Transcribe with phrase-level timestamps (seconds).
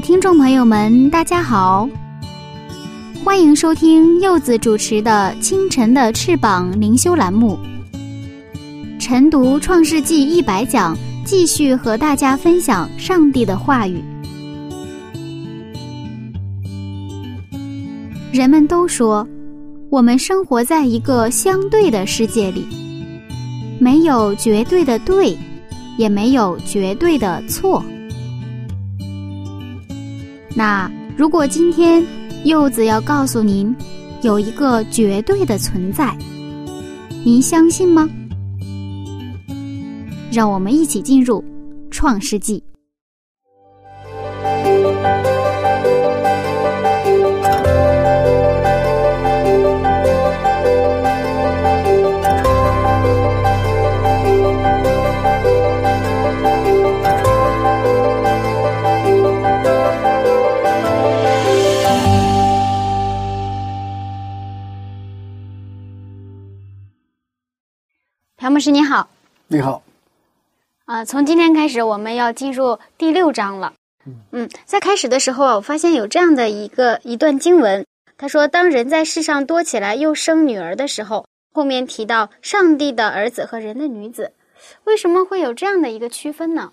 [0.00, 1.88] 听众朋友们，大家好，
[3.24, 7.58] 欢迎收听柚子主持的《清晨的翅膀》灵修栏目。
[9.00, 14.02] 晨读《创世纪》一百讲，继续和大家分享上帝的话语。
[18.32, 19.26] 人们都说，
[19.88, 22.66] 我们生活在一个相对的世界里，
[23.80, 25.36] 没有绝对的对，
[25.96, 27.82] 也没有绝对的错。
[30.56, 32.02] 那如果今天
[32.44, 33.76] 柚子要告诉您，
[34.22, 36.16] 有一个绝对的存在，
[37.22, 38.08] 您相信吗？
[40.32, 41.42] 让我们一起进入
[41.90, 42.58] 《创世纪》。
[68.66, 69.08] 师，你好。
[69.46, 69.80] 你好。
[70.86, 73.72] 啊，从今天开始，我们要进入第六章了。
[74.32, 77.86] 嗯，在开始的时候啊，我发现有这样的一个一段经文，
[78.18, 84.32] 他说：“当人在世上多起来，又生女儿的时候，后面提到上帝的儿子和人的女子，
[84.82, 86.72] 为什么会有这样的一个区分呢？”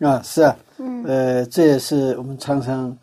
[0.00, 2.94] 啊，是啊，嗯，呃，这也是我们常常，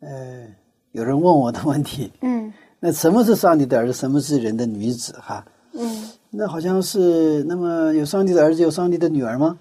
[0.00, 0.46] 呃，
[0.92, 2.12] 有人问我的问题。
[2.20, 3.94] 嗯，那什么是上帝的儿子？
[3.94, 5.14] 什么是人的女子？
[5.22, 5.42] 哈，
[5.72, 9.58] 嗯，那好像是那么有上帝的儿子，有上帝的女儿吗？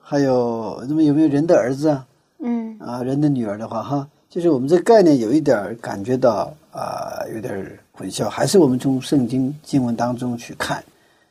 [0.00, 2.06] 还有，那么有没有人的儿子啊？
[2.38, 10.82] 嗯，啊，人的女儿的话，哈，就是我们这概念有一点感觉到啊，有点混淆，还是我们从圣经经文当中去看。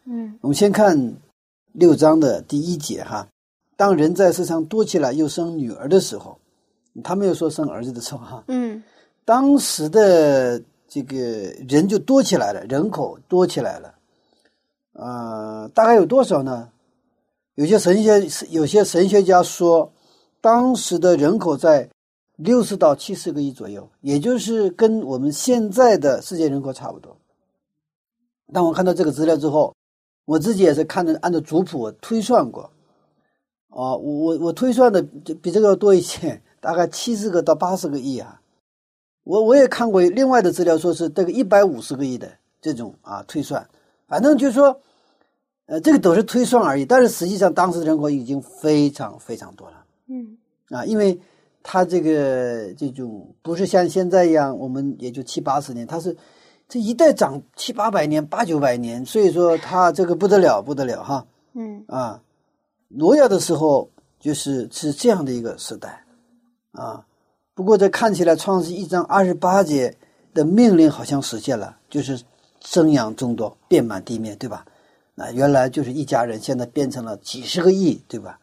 [0.03, 1.13] 嗯，我们先看
[1.71, 3.25] 六章的第一节哈，
[3.77, 6.37] 当人在世上多起来又生女儿的时候，
[7.01, 8.43] 他没有说生儿子的时候哈。
[8.49, 8.83] 嗯，
[9.23, 11.17] 当时的这个
[11.67, 13.93] 人就多起来了，人口多起来了，
[14.97, 16.69] 呃，大概有多少呢？
[17.53, 19.91] 有些神学有些神学家说，
[20.41, 21.89] 当时的人口在
[22.35, 27.15] 六十到七十个亿左右，也就是跟我们现在的世界人口差不多。
[28.51, 29.75] 当我看到这个资料之后，
[30.25, 32.71] 我自己也是看着按照族谱推算过，
[33.69, 35.01] 哦，我我我推算的
[35.41, 38.41] 比这个要多一些， 大概七十个到八十个亿啊。
[39.23, 42.31] 我我也看过另外的资料，说是这个一百五十个亿的
[42.61, 43.67] 这种啊推算，
[44.07, 44.79] 反正就是说。
[45.67, 49.85] 呃，这个都是推算而已，但是实际上当时的人口已经非常非常多了。
[50.07, 50.37] 嗯，
[50.69, 51.19] 啊，因为
[51.61, 56.15] 它这个这种不是像现在一样，我们也就七八十年，它是
[56.69, 61.25] 这一代长七八百年、八九百年，所以说它这个不得了，不得了哈。
[61.53, 62.21] 嗯，啊，
[62.87, 63.89] 挪亚的时候
[64.21, 66.05] 就是是这样的一个时代，
[66.71, 67.05] 啊，
[67.53, 69.93] 不过这看起来创世一章二十八节
[70.33, 72.17] 的命令好像实现了，就是
[72.63, 74.65] 生养众多，遍满地面，对吧？
[75.19, 78.39] 那原来就是一家人，现在变成了几十个亿，对吧？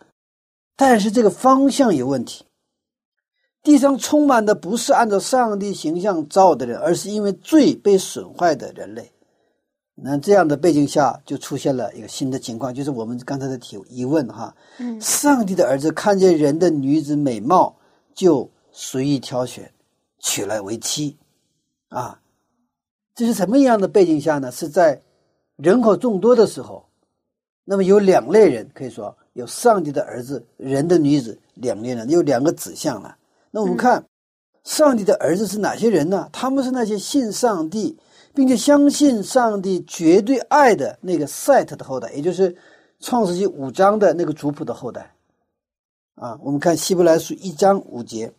[0.75, 2.45] 但是这个方向有问题。
[3.62, 9.12] 地上充满的不是按照上帝形象造的人，而是因为罪被损坏的人类。
[9.94, 14.53] 那这样的背景下，就出现了一个新的情况，就是我们刚才的提疑问哈。
[14.79, 15.00] 嗯。
[15.00, 17.76] 上帝的儿子看见人的女子美貌，
[18.12, 19.73] 就随意挑选，
[20.19, 21.17] 娶来为妻。
[21.91, 22.21] 啊，
[23.15, 24.50] 这是什么样的背景下呢？
[24.50, 25.00] 是在。
[25.56, 26.85] 人口众多的时候，
[27.65, 33.17] 那么有两类人，可以说有上帝的儿子、人的女子两类人，有两个指向了。
[33.51, 34.05] 那我们看，
[34.65, 36.29] 上帝的儿子是哪些人呢？
[36.33, 37.97] 他们是那些信上帝，
[38.35, 42.57] 并且相信上帝绝对爱的那个赛特的后代，也就是
[42.99, 45.15] 创世纪五章的那个族谱的后代。
[46.17, 48.33] 啊，我们看希伯来书一章五节。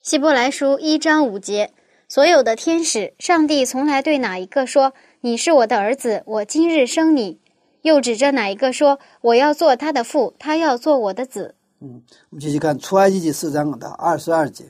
[0.00, 1.72] 希伯来书一章五节，
[2.08, 4.94] 所有的天使，上帝从来对哪一个说？
[5.24, 7.40] 你是我的儿子，我今日生你。
[7.80, 14.66] 又指着哪一个说：“我要做他的父，他要做我的子。”嗯，我们继续看出埃及记四章的二十二节。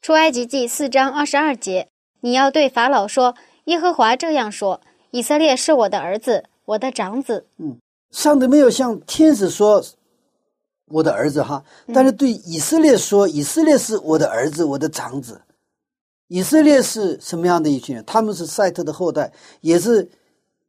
[0.00, 1.88] 出埃及记四章二十二节，
[2.20, 3.34] 你要对法老说
[3.66, 4.80] ：“耶和华这样说：
[5.10, 7.46] 以色列是我的儿子，我的长子。
[7.58, 7.76] 嗯，
[8.10, 9.84] 上帝没有向天使说
[10.86, 11.62] 我的儿子哈，
[11.92, 15.42] 但是对以色列说，以色列是我的儿子，我的长子。
[16.28, 18.04] 以色列是什么样的一群人？
[18.04, 20.08] 他们是赛特的后代，也是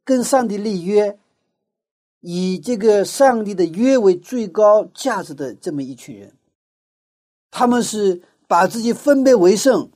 [0.04, 1.18] 跟上帝立约，
[2.20, 6.32] 以这个上帝的约为最高价值的这么一群人。
[7.50, 9.90] 他们是把自己分别为圣，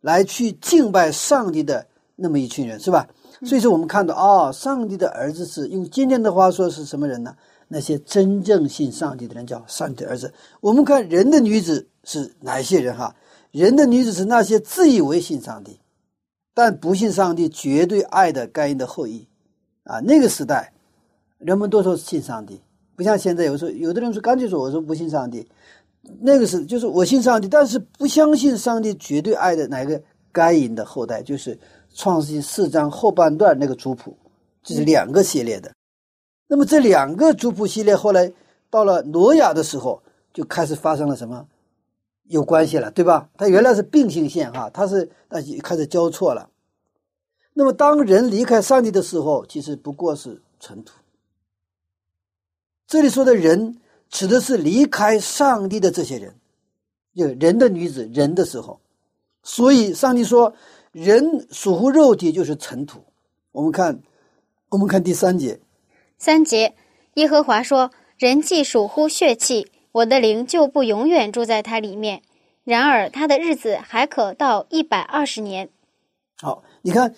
[0.00, 3.08] 来去敬拜上帝的那么一群人，是吧？
[3.44, 7.34] 所以说，我们看到啊，上帝的儿子是用今天的话说是什么人呢？
[7.68, 10.32] 那些真正信上帝的人叫上帝的儿子。
[10.60, 13.14] 我们看人的女子是哪一些人哈？
[13.52, 15.80] 人的女子是那些自以为信上帝，
[16.54, 19.26] 但不信上帝绝对爱的该隐的后裔，
[19.84, 20.72] 啊，那个时代，
[21.38, 22.60] 人们都说信上帝，
[22.94, 25.48] 不像现在有时候有的人说干脆说我说不信上帝，
[26.20, 30.00] 那个是就是我信上帝，但是不相信上帝绝对爱的哪个
[30.30, 31.58] 该隐的后代，就是
[31.92, 34.16] 创世纪四章后半段那个族谱，
[34.62, 35.72] 这是两个系列的。
[36.46, 38.32] 那么这两个族谱系列后来
[38.70, 40.00] 到了挪亚的时候，
[40.32, 41.46] 就开始发生了什么？
[42.30, 43.28] 有关系了，对吧？
[43.36, 46.48] 它原来是并行线哈，它是那开始交错了。
[47.52, 50.92] 那么当人离开上帝的时候，其实不过是尘土。
[52.86, 56.36] 这里说的人指的是离开上帝的这些人，
[57.16, 58.80] 就人的女子人的时候。
[59.42, 60.54] 所以上帝说，
[60.92, 63.02] 人属乎肉体就是尘土。
[63.50, 64.00] 我们看，
[64.68, 65.58] 我们看第三节。
[66.16, 66.76] 三节，
[67.14, 72.22] 耶和华说：“人既属乎血气。”我的灵就不永远住在它里面，
[72.64, 75.68] 然而他的日子还可到一百二十年。
[76.40, 77.14] 好，你看，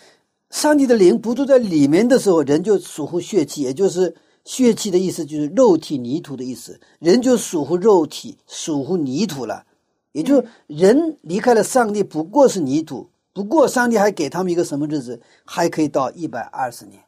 [0.50, 4.14] 上帝的灵不住在里面的时候，人就属乎血气，也就是
[4.44, 9.64] 血气的意思就是肉体泥土的意思，人就属乎肉体，属乎泥土了。
[10.12, 17.02] 也就人离开了上帝，不过是泥土，不过上帝还给他们一个什么日子，还可以到一百二十年。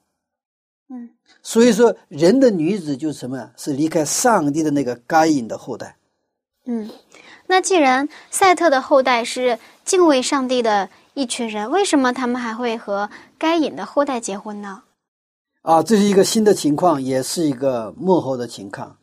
[0.88, 1.10] 嗯，
[1.42, 3.50] 所以说，人的女子就是什么呀？
[3.56, 5.96] 是离开上帝的那个该隐的后代。
[6.66, 6.90] 嗯，
[7.46, 13.08] 那既然赛特的后代是敬畏上帝的一群人，为什么他们还会和
[13.38, 14.82] 该隐的后代结婚呢？
[15.62, 18.98] 啊，这是一个新的情况，也是一个幕后的情况。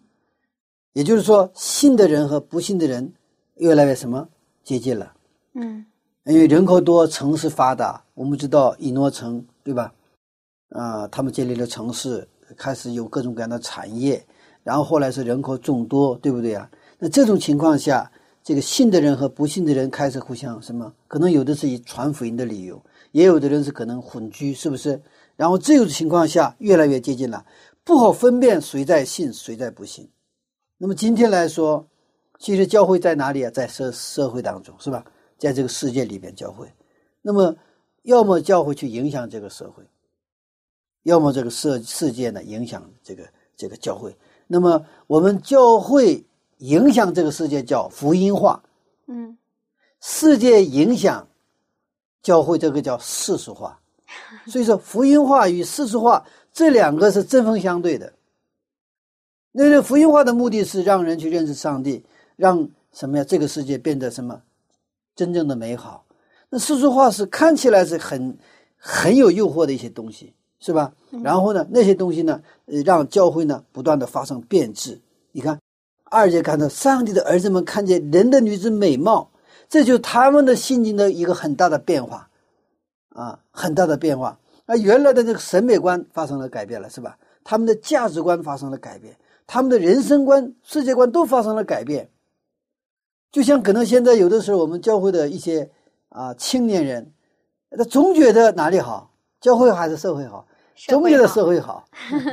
[0.93, 3.13] 也就是说，信的人和不信的人
[3.55, 4.29] 越来越什么
[4.63, 5.13] 接近了。
[5.53, 5.85] 嗯，
[6.25, 9.91] 因为人口多，城市发达，我们知道以诺城，对吧？
[10.71, 12.27] 啊，他们建立了城市，
[12.57, 14.25] 开始有各种各样的产业，
[14.63, 16.69] 然后后来是人口众多，对不对啊？
[16.97, 18.11] 那这种情况下，
[18.43, 20.93] 这个信的人和不信的人开始互相什么？
[21.07, 22.81] 可能有的是以传福音的理由，
[23.11, 25.01] 也有的人是可能混居，是不是？
[25.35, 27.45] 然后这种情况下越来越接近了，
[27.83, 30.09] 不好分辨谁在信，谁在不信。
[30.77, 31.87] 那么今天来说，
[32.39, 33.51] 其实教会在哪里啊？
[33.51, 35.03] 在社社会当中，是吧？
[35.37, 36.71] 在这个世界里边，教会，
[37.21, 37.55] 那么
[38.03, 39.83] 要么教会去影响这个社会。
[41.03, 44.15] 要么这个世世界呢影响这个这个教会，
[44.47, 46.23] 那么我们教会
[46.57, 48.63] 影响这个世界叫福音化，
[49.07, 49.37] 嗯，
[49.99, 51.27] 世界影响
[52.21, 53.79] 教会这个叫世俗化，
[54.47, 58.13] 所以说福音化与世俗化这两个是针锋相对的。
[59.51, 62.05] 那个福音化的目的是让人去认识上帝，
[62.35, 63.23] 让什么呀？
[63.23, 64.41] 这个世界变得什么
[65.15, 66.05] 真正的美好。
[66.49, 68.37] 那世俗化是看起来是很
[68.77, 70.33] 很有诱惑的一些东西。
[70.61, 70.93] 是吧？
[71.23, 75.01] 然后呢，那些东西呢，呃，让教会呢不断的发生变质。
[75.33, 75.59] 你看，
[76.05, 79.31] 二节看到上帝的儿子们看见人的女子美貌，
[79.67, 82.29] 这就是他们的心境的一个很大的变化，
[83.09, 84.39] 啊，很大的变化。
[84.67, 87.17] 那原来的这个审美观发生了改变了，是吧？
[87.43, 92.09] 他们的价值观发生了改变，他们的人生观、世界观都发生了改变。
[93.31, 95.71] 就像可能现在有的时候，我们教会的一些
[96.09, 97.11] 啊青年人，
[97.75, 100.45] 他总觉得哪里好，教会还是社会好。
[100.75, 101.85] 总觉得社会好，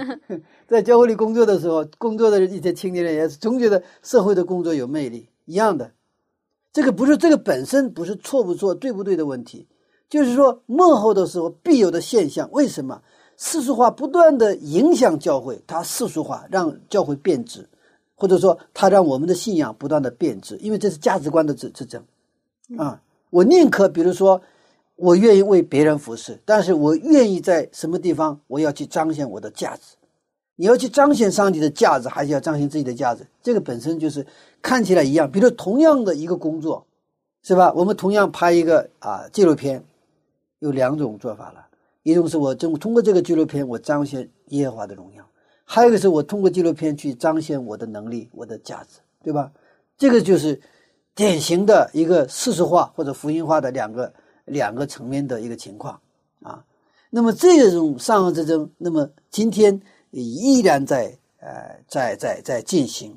[0.66, 5.90] 在教会里工作的时候，工作的一些青年人也是总觉得社会的工作有魅力一样的。
[6.73, 9.66] 这个不是这个本身不是错不错、对不对的问题，
[10.09, 12.49] 就是说幕后的时候必有的现象。
[12.52, 13.02] 为什么
[13.37, 15.62] 世俗化不断的影响教会？
[15.66, 17.68] 它世俗化让教会变质，
[18.14, 22.02] 或者说它让我们的信仰不断的变质，因为这是价值观的之之争
[22.78, 23.02] 啊！
[23.30, 24.40] 我宁可比如说。
[24.99, 29.95] 我愿意为别人服侍，但是我愿意在什么地方，我要去彰显我的价值。
[30.57, 33.25] 你要去彰显上帝的价值，还是要彰显自己的价值？
[33.40, 34.26] 这个本身就是
[34.61, 35.31] 看起来一样。
[35.31, 36.85] 比如同样的一个工作，
[37.45, 37.73] 是吧？
[37.76, 39.85] 我们同样拍一个啊纪录片，
[40.59, 41.69] 有两种做法了。
[42.02, 45.23] 一种是我通通过这个纪录片，我彰显耶和华的荣耀；
[45.64, 49.52] 还有一个是我通过纪录片去彰显我的能力、我的价值，对吧？
[49.97, 50.61] 这个就是
[51.14, 54.12] 典型的一个事实化或者福音化的两个。
[54.49, 56.00] 两个层面的一个情况，
[56.43, 56.64] 啊，
[57.11, 63.17] 那么这种善恶之争，那么今天依然在呃在在在进行。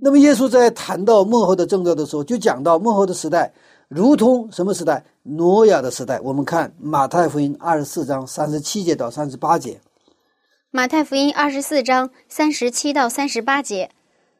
[0.00, 3.52] 那么耶稣在谈到幕后的征兆的时候，就讲到幕后的时代，
[3.88, 5.04] 如同什么时代？
[5.24, 6.18] 挪亚的时代。
[6.20, 9.80] 我们看马太福音二十四章三十七节到三十八节。
[10.72, 13.90] 马太福音二十四章三十七到三十八节，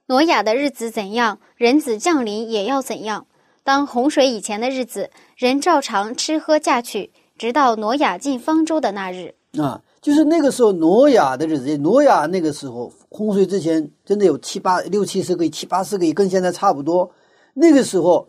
[0.06, 3.26] 挪亚的日子怎样，人子降临也要怎样。
[3.62, 5.10] 当洪水以前的日子，
[5.42, 9.34] 人照常吃喝嫁娶，直到挪亚进方舟的那日。
[9.58, 9.82] 啊。
[10.00, 17.10] 就是那个时候，挪亚的日子，挪亚那个时候洪水之前，真的有七八六七十个亿、七八十个亿，跟现在差不多。
[17.54, 18.28] 那个时候，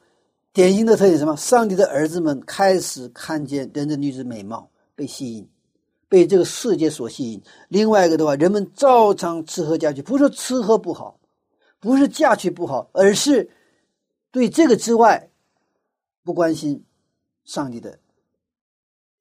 [0.54, 1.36] 典型的特点什么？
[1.38, 5.48] 上帝的儿子们开始看见人的女子美貌，被吸引，
[6.10, 7.40] 被这个世界所吸引。
[7.70, 11.20] 另外一个的话，人们照常吃喝嫁娶，不是吃喝不好，
[11.80, 13.48] 不是嫁娶不好，而是
[14.32, 15.30] 对这个之外
[16.24, 16.84] 不关心
[17.46, 17.98] 上帝的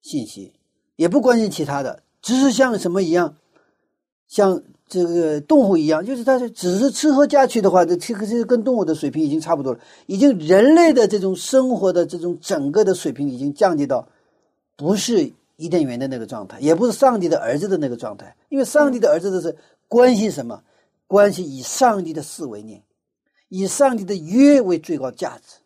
[0.00, 0.52] 信息，
[0.96, 2.02] 也不关心其他的。
[2.20, 3.36] 只是像什么一样，
[4.28, 9.80] 像这个动物一样，就是它是只是吃喝嫁娶的话，这其实跟动物的水平已经差不多了。
[10.06, 14.06] 已经人类的这种生活的这种整个的水平已经降低到，
[14.76, 18.36] 不是伊甸园的那个状态，也不是上帝的儿子的那个状态。
[18.48, 19.56] 因为上帝的儿子的是
[19.88, 20.62] 关心什么？
[21.06, 22.82] 关心以上帝的事为念，
[23.48, 25.61] 以上帝的约为最高价值。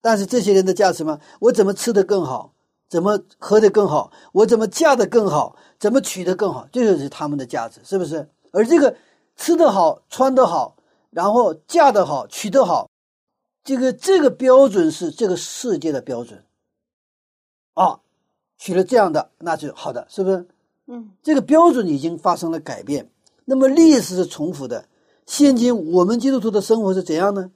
[0.00, 1.20] 但是这些人的价值吗？
[1.40, 2.52] 我怎么吃得更好？
[2.88, 4.10] 怎么喝得更好？
[4.32, 5.56] 我怎么嫁得更好？
[5.78, 6.66] 怎么娶得更好？
[6.72, 8.28] 这就是他们的价值，是不是？
[8.52, 8.96] 而这个
[9.36, 10.76] 吃得好、穿得好，
[11.10, 12.88] 然后嫁得好、娶得好，
[13.62, 16.42] 这个这个标准是这个世界的标准
[17.74, 18.00] 啊。
[18.56, 20.46] 娶了这样的，那就好的，是不是？
[20.86, 23.10] 嗯，这个标准已经发生了改变。
[23.44, 24.86] 那么历史是重复的。
[25.26, 27.50] 现今我们基督徒的生活是怎样呢？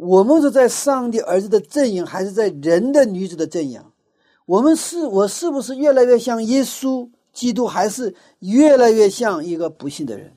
[0.00, 3.82] 我们是在上帝儿子的阵营，还是在人的女子的阵营？
[4.46, 10.32] 我们是，我是不是越来越像耶稣基督，还是越来越像一个不幸的人？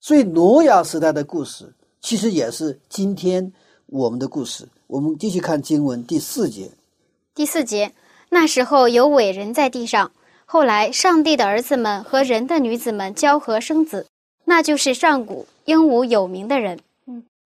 [0.00, 3.52] 所以，挪亚时代的故事其实也是今天
[3.86, 4.66] 我们的故事。
[4.86, 6.70] 我们继续看经文第四节。
[7.34, 7.92] 第四节，
[8.30, 10.10] 那时候有伟人在地上，
[10.46, 14.06] 后来上帝的儿子们和人的女子们交合生子，
[14.46, 16.80] 那就是上古英武有名的人。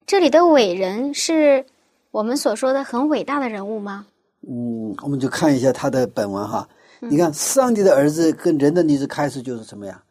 [0.09, 1.67] 嗯，这里的伟人是
[2.11, 4.07] 我们所说的很伟大的人物吗？
[4.49, 6.67] 嗯，我们就看一下他的本文哈。
[7.01, 10.03] 你看，上帝的儿子跟人的女子开始就是什么呀？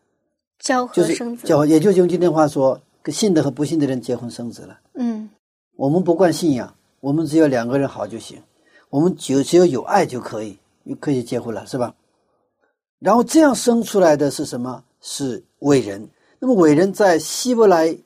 [0.59, 1.47] 交合生子。
[1.47, 4.79] 交，也就是用今天话说，跟信的和不信的人结婚生子了。
[4.93, 5.27] 嗯，
[5.75, 8.39] 我们不管信仰，我们只要两个人好就行，
[8.89, 11.95] 我们只只要有爱就可以，就可以结婚了，是吧？
[12.99, 14.83] 然后这样生出来的是什么？
[15.01, 16.07] 是伟人。
[16.39, 17.97] 那么伟人在希伯来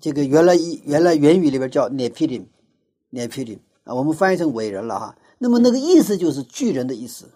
[0.00, 0.54] 这个原来
[0.84, 5.16] 原来原语里边叫 Nephilim，Nephilim 啊，我们翻译成伟人了哈。
[5.38, 7.26] 那么那个意思就是巨人的意思，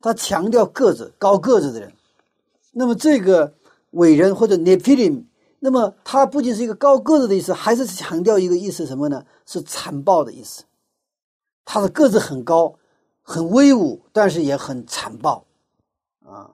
[0.00, 1.92] 他强调个子高个子的人。
[2.72, 3.54] 那么这个
[3.92, 5.24] 伟人或者 Nephilim，
[5.58, 9.24] 那么他不仅是一个高个子的意思，还是强调一个意思什么呢？
[9.46, 10.64] 是残暴的意思。
[11.64, 12.74] 他的个子很高，
[13.22, 15.44] 很威武，但是也很残暴
[16.24, 16.50] 啊。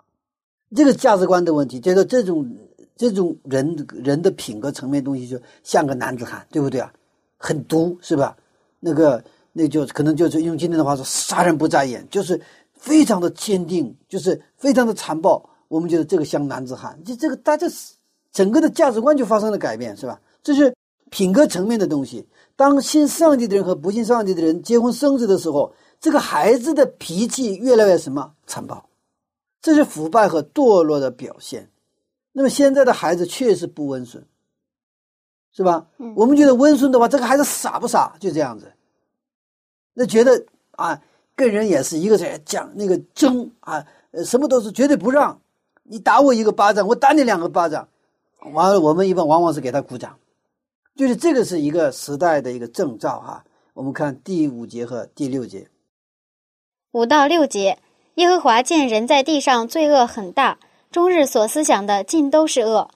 [0.75, 2.57] 这个价值观的问题，觉得这种
[2.97, 6.93] 这种人人的品格层面东西，就像个男子汉，对不对啊？
[7.37, 8.37] 很毒是吧？
[8.81, 9.23] 那个。
[9.57, 15.49] 那就可能就是用今天的话说，杀人不眨眼，就是非常的坚定，就是非常的残暴。
[15.69, 17.65] 我们觉得这个像男子汉，就这个大家
[18.33, 20.21] 整个的价值观就发生了改变，是吧？
[20.43, 20.75] 这是
[21.09, 22.27] 品格层面的东西。
[22.57, 28.85] 当信上帝的人和不信上帝的人结婚生子的时候，这个孩子的脾气越来越什么残暴，
[29.63, 31.71] 这是腐败和堕落的表现。
[32.37, 34.23] 那么现在的孩子确实不温顺，
[35.53, 35.87] 是吧？
[36.17, 38.17] 我们觉得温顺的话，这个孩子傻不傻？
[38.19, 38.73] 就这样子。
[39.93, 41.01] 那觉得啊，
[41.37, 45.41] 跟人也是一个在讲那个争啊，呃，什么都是绝对不让。
[45.85, 47.89] 你打我一个巴掌，我打你两个巴掌，
[48.53, 50.19] 完了，我们一般往往是给他鼓掌，
[50.97, 53.45] 就是这个是一个时代的一个征兆哈。
[53.75, 55.69] 我们看第五节和第六节，
[56.91, 57.79] 五到六节，
[58.15, 60.59] 耶和华见人在地上罪恶很大，
[60.95, 62.89] 终日所思想的尽都是恶，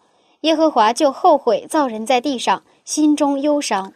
[0.43, 3.93] 耶和华就后悔造人在地上，心中忧伤。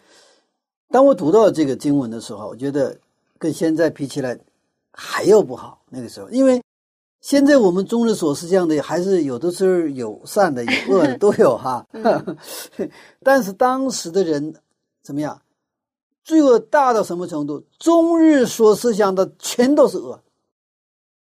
[0.91, 2.99] 当我读到这个经文的时候，我觉得
[3.39, 4.37] 跟现在比起来
[4.91, 5.81] 还要不好。
[5.89, 6.61] 那个时候，因为
[7.21, 11.87] 现在我们终日所思想的，还是有的时候有善的、有恶的 都有哈。
[13.23, 14.53] 但是当时的人
[15.05, 15.41] 怎么样？
[16.25, 17.63] 罪恶大到什么程度？
[17.79, 20.21] 终日所思想的全都是恶，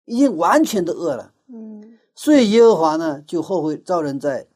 [0.05, 1.33] 已经完全的恶了。
[1.53, 1.80] 嗯。
[2.23, 4.47] 所以耶和华呢，就后悔造人在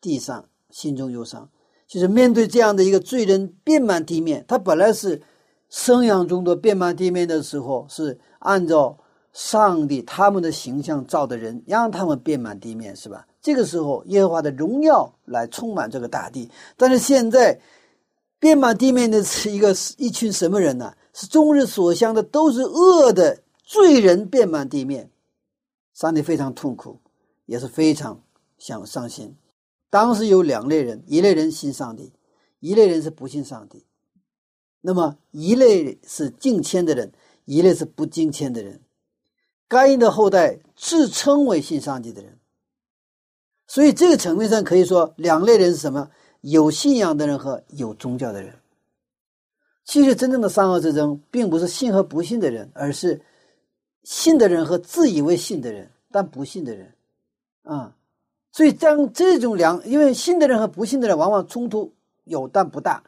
[0.00, 1.48] 地上，心中忧伤。
[1.86, 5.22] 就是面对这样的一个罪人遍满地面，他本来是
[5.70, 8.98] 生养众多遍满地面的时候，是按照
[9.32, 13.24] 上帝他们的形象造的人，让他们遍满地面，是吧？
[13.40, 16.50] 这个时候，耶和华的荣耀来充满这个大地。
[16.76, 17.60] 但是现在，
[18.40, 20.92] 遍满地面的是一个一群什么人呢？
[21.14, 25.08] 是终日所向的都是恶的罪人，遍满地面。
[25.94, 26.98] 上帝非常痛苦，
[27.46, 28.22] 也是非常
[28.58, 29.36] 想伤心。
[29.90, 32.12] 当时有两类人：一类人信上帝，
[32.60, 33.84] 一类人是不信上帝。
[34.80, 37.12] 那么，一类是敬谦的人，
[37.44, 38.80] 一类是不敬谦的人。
[39.68, 42.38] 该隐的后代自称为信上帝的人，
[43.66, 46.10] 所以这个层面上可以说，两类人是什么？
[46.40, 48.54] 有信仰的人和有宗教的人。
[49.84, 53.20] 其实，真正的善恶之争，并不是信和不信的人，而是
[54.04, 56.92] 信的人和自以为信的人，但不信的人。
[57.62, 57.94] 啊，
[58.50, 61.92] 所以将这种两，因为信的人和不信的人往往冲突
[62.24, 63.02] 有，但不大。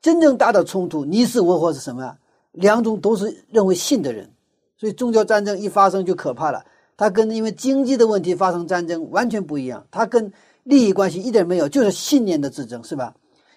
[0.00, 2.18] 真正大的冲突，你死我活是什么呀？
[2.52, 4.30] 两种都是认为信的人，
[4.76, 6.64] 所以宗教战争一发生就可怕了。
[6.96, 10.32] 它跟因为经济的问题发生战争完全不一样，它跟
[10.62, 13.14] 利益关系一点没有，就是信念的之争，是吧？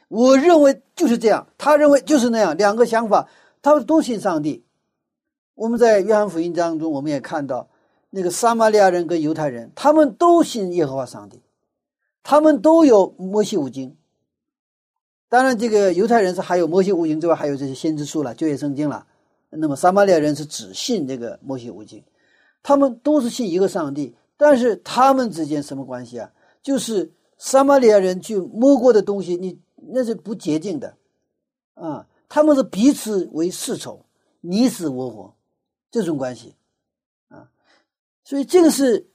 [0.10, 3.30] 我认为就是这样，他认为就是那样，两个想法，
[3.62, 4.66] 他们都信上帝。
[5.54, 7.69] 我们在约翰福音当中，我们也看到
[8.10, 11.42] 那个撒玛利亚人跟犹太人，他们都信耶和华上帝，
[12.24, 13.96] 他们都有摩西五经。
[15.28, 19.06] 当然，这个犹太人是还有摩西五经之外，还有这些先知书了、旧约圣经了。
[19.50, 22.04] 那么撒玛利亚人是只信这个摩西五经，
[22.64, 26.32] 他们都是信一个上帝，但是他们之间什么关系啊？
[26.62, 29.60] 就是撒玛利亚人去摸过的东西，你。
[29.92, 30.94] 那是不洁净的，
[31.76, 34.06] 啊，他们是彼此为世仇，
[34.42, 35.34] 你死我活，
[35.90, 36.54] 这种关系，
[38.30, 39.08] 所以这个是，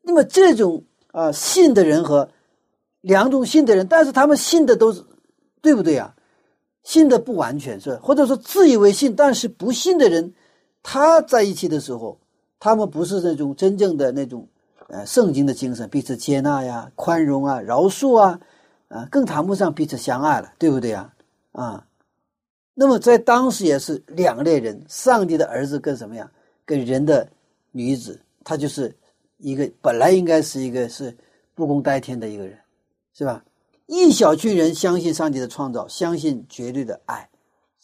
[0.00, 2.30] 那么这种啊信的人和
[3.02, 5.04] 两种信的人，但是他们信的都是
[5.60, 6.14] 对不对啊？
[6.82, 10.32] 信的不完全是，或者说自以为信，但是不信的人，
[10.82, 12.18] 他在一起的时候，
[12.58, 14.48] 他们不是那种真正的那种
[14.88, 18.40] 呃圣经的精神，彼此接纳呀、宽容啊、饶恕啊。
[18.88, 21.12] 啊，更谈不上彼此相爱了，对不对呀？
[21.52, 21.86] 啊，
[22.72, 26.30] 那么在当时也是两类人，上帝的儿子跟什么呀？
[26.64, 27.28] 跟人的
[27.70, 28.94] 女子，他就是
[29.38, 31.16] 一个本来应该是一个是
[31.54, 32.58] 不共戴天的一个人，
[33.14, 33.44] 是吧？
[33.86, 37.28] 一小群人相信上帝的创造，相信绝对的爱；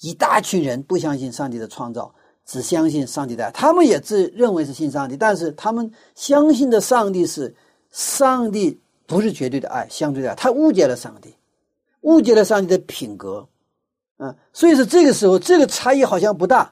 [0.00, 3.50] 一大群人不相信上帝的创造，只相信上帝的爱。
[3.50, 7.54] 他们也自认为是信上帝，但是他们相信的上帝是
[7.90, 8.80] 上帝。
[9.08, 11.34] 不是绝对的爱，相对的爱，他误解了上帝，
[12.02, 13.48] 误解了上帝的品格，
[14.18, 16.70] 啊，所以说这个时候这个差异好像不大。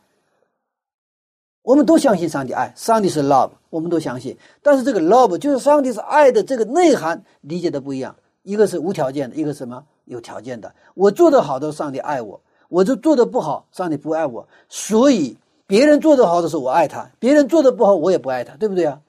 [1.63, 10.75] 我们都相信上帝爱，上帝是 love，我们都相信，但是这个 love 就是上帝是爱的这个内涵理解的不一样，一个是无条件的，一个什么有条件的。
[10.95, 14.49] 我做的好的上帝爱我，我就做的不好，上帝不爱我。
[14.71, 15.37] 所以
[15.67, 19.01] 别人做的好的时候我爱他，别人做的不好我也不爱他，对不对啊？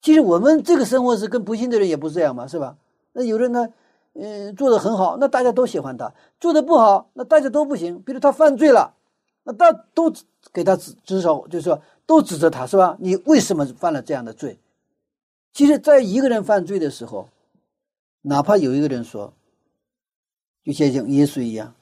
[0.00, 2.76] 其实我们这个生活是跟不幸的人也不是这样嘛，是吧？
[3.12, 3.68] 那有人呢，
[4.14, 8.00] 嗯，做的很好，那大家都喜欢他；做的不好，那大家都不行。
[8.02, 8.94] 比如他犯罪了，
[9.44, 10.12] 那大都
[10.52, 12.96] 给他指指手，就是说都指责他，是吧？
[13.00, 14.58] 你为什么犯了这样的罪？
[15.52, 17.28] 其实，在一个人犯罪的时候，
[18.22, 19.32] 哪怕有一个人说，
[20.64, 21.72] 就像像耶稣一样，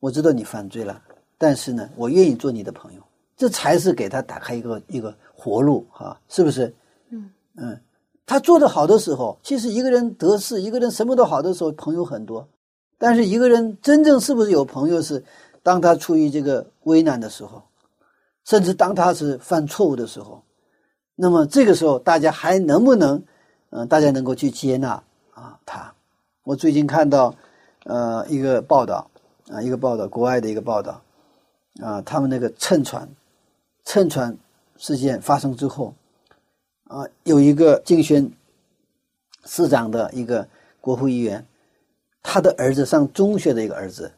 [0.00, 1.02] 我知道你犯罪了，
[1.36, 3.02] 但是呢，我愿意做你的朋友，
[3.36, 6.74] 这才是给他打开一个一个活路，哈，是不是？
[7.10, 7.30] 嗯。
[7.56, 7.80] 嗯，
[8.24, 12.48] 他做的好的时候，其实一个人得势，一个人什么都好的时候，朋友很多。
[12.96, 15.22] 但是一个人真正是不是有朋友，是
[15.62, 17.62] 当他处于这个危难的时候，
[18.48, 20.42] 甚至当他是犯错误的时候，
[21.14, 23.22] 那么这个时候大家还能不能，
[23.68, 25.02] 嗯，大家能够去接纳
[25.34, 25.92] 啊他？
[26.44, 27.34] 我最近看到，
[27.84, 29.10] 呃，一个报道
[29.50, 31.02] 啊，一个报道，国外的一个报道
[31.82, 33.06] 啊，他们那个乘船，
[33.84, 34.34] 乘船
[34.78, 35.94] 事件发生之后。
[36.84, 38.32] 啊，有一个竞选
[39.44, 40.48] 市长的一个
[40.80, 41.46] 国会议员，
[42.22, 44.10] 他的儿子上中学的一个儿子，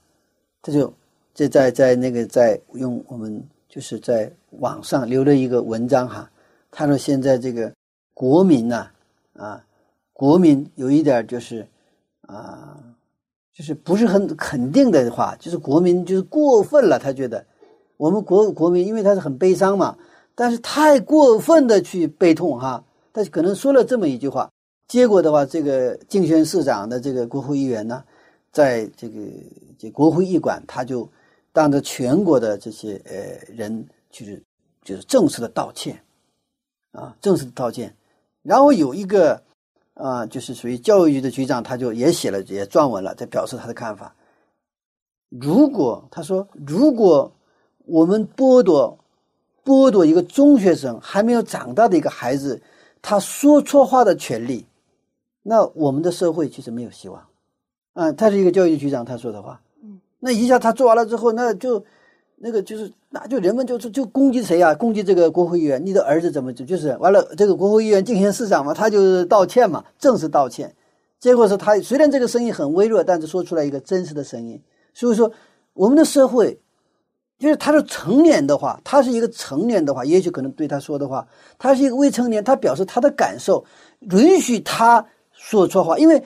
[0.62, 0.94] 他就
[1.34, 6.28] 就在在那个在用我们就是在网上留了一个文章哈，
[6.72, 7.72] 他说现在这个
[8.12, 8.88] 国民呐
[9.34, 9.64] 啊，
[10.12, 11.64] 国民有一点就是
[12.22, 12.76] 啊，
[13.54, 17.46] 就是不是很肯定的话，就是国民就是过分了，他觉得
[17.96, 19.96] 我们国国民因为他是很悲伤嘛。
[20.34, 24.50] 但是太过分的去悲痛哈，他可能说了这么一句话，
[24.88, 28.02] 结果的话，这个竞选市长的这个国会议员呢，
[28.50, 29.20] 在这个
[29.78, 31.06] 这国会议馆，他就
[31.52, 34.42] 当着全国的这些呃人，就是
[34.82, 36.02] 就是正式的道歉，
[36.92, 37.96] 啊，正式的道歉。
[38.42, 39.42] 然后有一个
[39.94, 44.14] 啊，就是属于教育局的局长，他就也写了也撰文了，在表示他的看法。
[45.28, 47.32] 如果他说，如果
[47.86, 48.98] 我们剥夺。
[49.62, 52.62] 剥夺一个中学生还没有长大的一个孩子
[53.02, 54.66] 他说错话的权利，
[55.42, 57.28] 那我们的社会其实没有希望。
[57.92, 59.60] 啊，他是一个教育局局长，他说的话，
[60.20, 61.84] 那一下他做完了之后，那就
[62.36, 64.74] 那个就是，那就人们就就就攻击谁啊？
[64.74, 67.22] 攻击这个国会议员，你的儿子怎么就就是完了？
[67.36, 70.74] 这个国会议员进行市长嘛，他就是道歉嘛，正式道歉。
[71.18, 74.62] 结果是他虽然这个声音很微弱，但是说出来一个真实的声音。
[74.94, 75.30] 所以说，
[75.74, 76.58] 我们的社会，
[77.38, 81.26] 就是他是成年的话，他是一个成年的话，也许可能对他说的话，
[81.58, 83.62] 他是一个未成年，他表示他的感受，
[84.00, 86.22] 允许他说错话，因为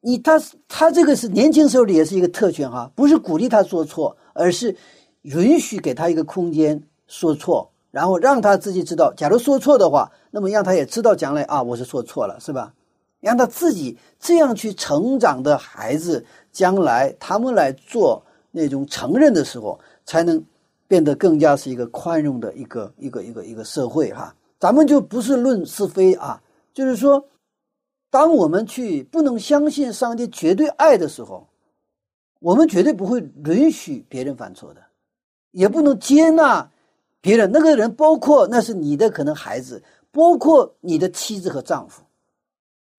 [0.00, 4.76] 你他他这个是年轻时候的也是一个特权哈，不是鼓励他说错，而是
[5.22, 12.72] 允许给他一个空间说错，然后让他自己知道，假如说错的话，那么让他也知道将来啊，我是说错了，是吧？
[13.20, 20.40] 让他自己这样去成长的孩子，将来他们来做那种承认的时候，才能
[20.86, 24.32] 变得更加是一个宽容的一个一个一个一个社会哈。
[24.60, 26.40] 咱们就不是论是非啊，
[26.72, 27.24] 就是说，
[28.10, 31.46] 当我们去不能相信上帝绝对爱的时候，
[32.40, 34.80] 我们绝对不会允许别人犯错的，
[35.50, 36.70] 也不能接纳
[37.20, 42.02] 别人那个人，包括那是你的可能孩子，包括你的妻子和丈夫。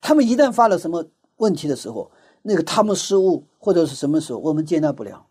[0.02, 1.06] 他们一旦发了什么
[1.38, 5.26] 问题的时候，那个他们失误或者是什么时候，我们接纳不了。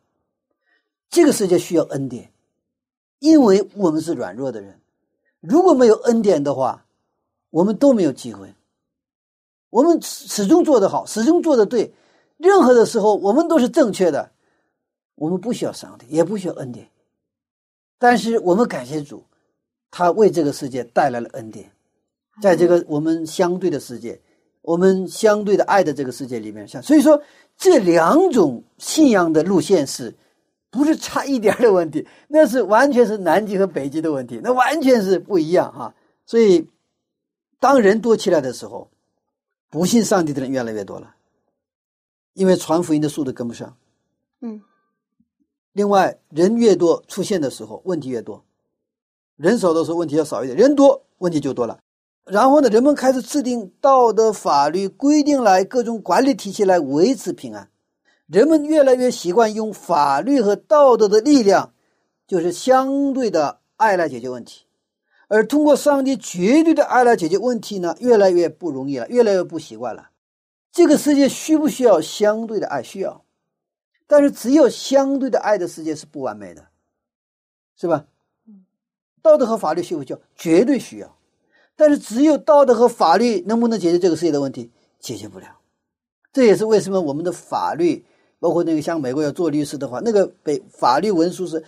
[1.08, 2.32] 这个世界需要恩典，
[3.20, 4.80] 因为我们是软弱的人。
[5.40, 6.84] 如果没有恩典的话，
[7.50, 8.52] 我们都没有机会。
[9.70, 11.92] 我们始终做得好，始终做得对，
[12.36, 14.30] 任何的时候我们都是正确的。
[15.14, 16.88] 我们不需要上帝，也不需要恩典，
[17.98, 19.24] 但是我们感谢主，
[19.90, 21.70] 他为这个世界带来了恩典，
[22.40, 24.20] 在这个我们相对的世界。
[24.62, 27.18] 我们相对的爱的这个世界里面，像所以说
[27.56, 30.14] 这两种信仰的路线是，
[30.70, 35.94] 不是差一点的问题，那是完全是南极和北极的问题，那完全是不一样哈。
[36.26, 36.68] 所以，
[37.58, 38.90] 当人多起来的时候，
[39.70, 41.14] 不信上帝的人越来越多了，
[42.34, 43.76] 因为传福音的速度跟不上。
[44.40, 44.62] 嗯。
[45.72, 48.42] 另外，人越多出现的时候，问题越多；
[49.36, 51.78] 人少的时候，问题要少一点；人多，问题就多了。
[52.24, 57.70] 然后呢，人们开始制定道德法律规定来各种管理体系来维持平安。
[58.26, 61.72] 人们越来越习惯用法律和道德的力量，
[62.26, 64.64] 就是相对的爱来解决问题，
[65.28, 70.10] 而通过上帝绝对的爱来解决问题呢，越来越不容易了，越来越不习惯了。
[70.72, 72.82] 这个世界需不需要相对的爱？
[72.82, 73.24] 需要，
[74.06, 76.66] 但是只有相对的爱的世界是不完美的，
[77.76, 78.06] 是吧？
[79.20, 80.18] 道德和法律需不需要？
[80.34, 81.16] 绝对需要。
[81.76, 84.70] 但是只有道德和法律能不能解决这个世界的问题？
[84.98, 85.46] 解决不了。
[86.32, 88.04] 这也是为什么我们的法律，
[88.38, 91.64] 包括那个像美国要做律师的话，那个北法律文书是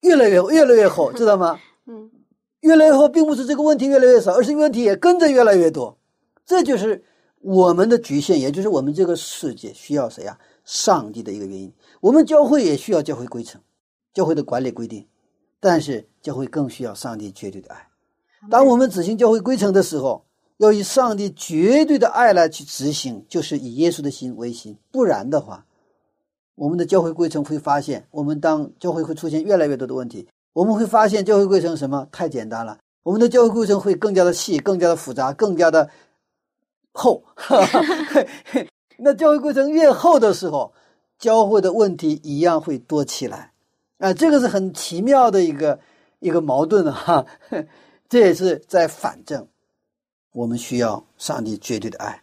[0.00, 1.58] 越来越越来越厚，知道吗？
[1.86, 2.10] 嗯，
[2.66, 5.96] 越来越后，并不是这个问题越来越少，而是问题也跟着越来越多。
[6.44, 7.04] 这就是
[7.40, 10.38] 我们的局限，也就是我们这个世界需要谁呀？
[10.64, 11.72] 上帝的一个原因。
[12.00, 13.60] 我们教会也需要教会规程，
[14.12, 15.06] 教会的管理规定，
[15.60, 17.88] 但是教会更需要上帝绝对的爱。
[18.50, 20.24] 当我们执行教会规程的时候，
[20.58, 24.76] 要以上帝绝对的爱来去执行，就是以耶稣的心为心。
[24.90, 25.66] 不然的话，
[26.54, 30.28] 我们的教会规程会发现，我们当教会会出现越来越多的问题。
[30.56, 35.90] 我们会发现教会过程什么太简单了，我们的教会过程会更加的细、更加的复杂、更加的
[36.92, 37.22] 厚。
[38.96, 40.72] 那教会过程越厚的时候，
[41.18, 43.52] 教会的问题一样会多起来。
[43.98, 45.78] 啊，这个是很奇妙的一个
[46.20, 47.26] 一个矛盾哈。
[48.08, 49.46] 这也是在反证，
[50.32, 52.22] 我们需要上帝绝对的爱。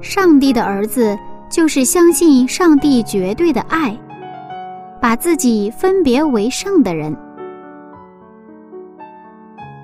[0.00, 1.18] 上帝的儿子
[1.50, 3.96] 就是相信上帝绝对的爱，
[5.00, 7.16] 把自己分别为圣的人。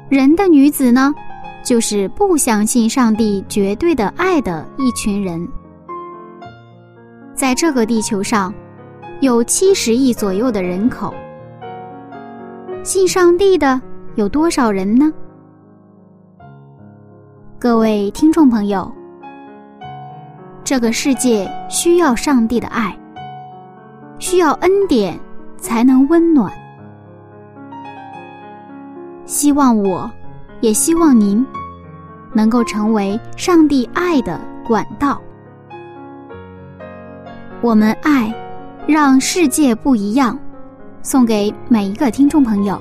[0.09, 1.13] 人的女子呢，
[1.65, 5.47] 就是不相信上帝绝对的爱的一群人。
[7.35, 8.55] 在这个地球上，
[9.21, 11.13] 有七十亿左右的人口。
[12.85, 13.81] 信上帝的
[14.15, 15.13] 有多少人呢？
[17.59, 18.93] 各位听众朋友，
[20.65, 22.99] 这个世界需要上帝的爱，
[24.19, 25.21] 需要恩典
[25.59, 26.51] 才能温暖。
[29.27, 30.11] 希望我，
[30.63, 31.45] 也希望您，
[32.33, 35.21] 能够成为上帝爱的管道。
[37.61, 38.35] 我们爱，
[38.87, 40.39] 让世界不一样，
[41.03, 42.81] 送给每一个听众朋友。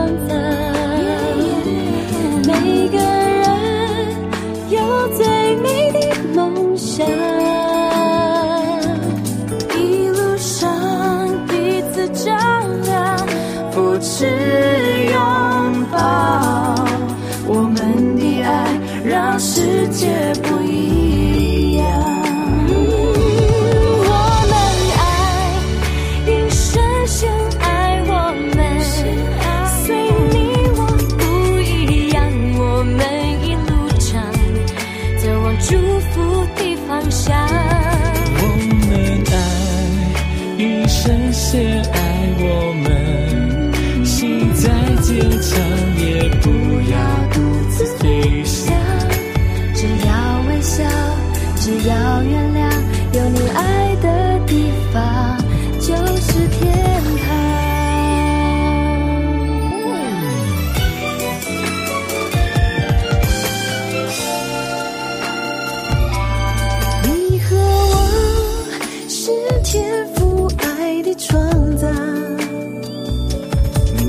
[71.15, 71.87] 创造，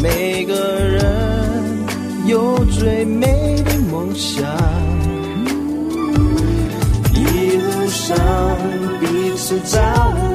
[0.03, 1.05] 每个人
[2.27, 4.45] 有最美的梦想，
[7.15, 8.17] 一路上
[9.01, 9.81] 彼此照
[10.15, 10.32] 亮。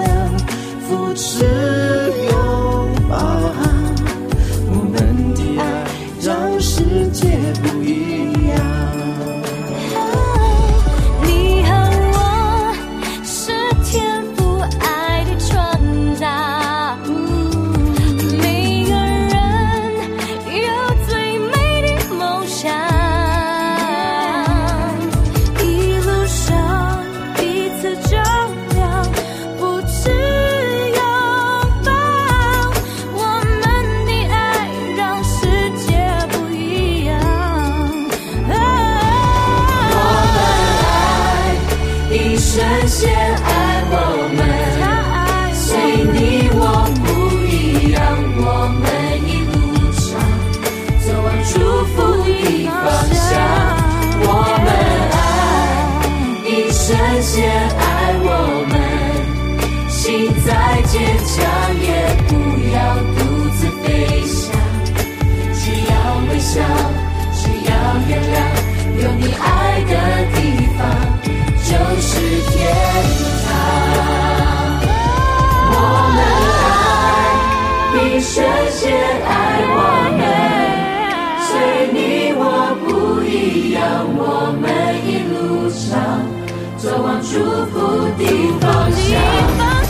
[87.30, 87.76] 祝福
[88.18, 88.24] 的
[88.62, 89.06] 方向，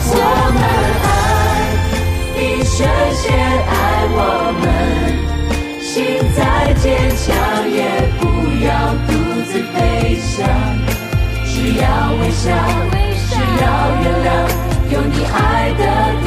[0.10, 0.13] 我
[0.58, 0.60] 们
[1.06, 1.08] 爱，
[2.36, 2.76] 一生
[3.13, 3.23] 先
[3.67, 3.71] 爱
[4.10, 4.19] 我
[4.60, 4.65] 们
[5.80, 5.88] 心
[6.36, 7.26] 再坚强，
[7.69, 7.78] 也
[8.19, 8.21] 不
[8.65, 8.67] 要
[9.06, 9.10] 独
[9.45, 9.78] 自悲
[10.19, 10.36] 伤，
[11.45, 11.86] 只要
[12.19, 12.45] 微笑，
[13.30, 13.65] 只要
[14.02, 14.28] 原谅，
[14.89, 15.38] 有你爱
[15.78, 16.26] 的。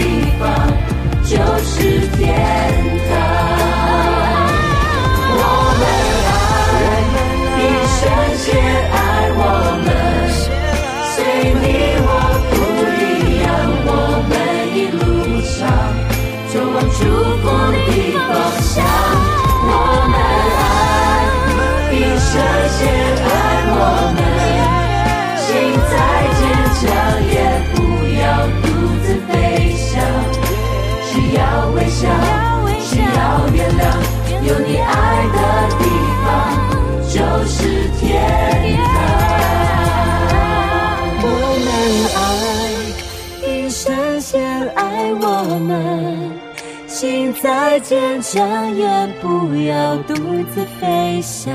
[47.90, 48.86] 坚强，也
[49.20, 50.14] 不要独
[50.54, 51.52] 自飞翔，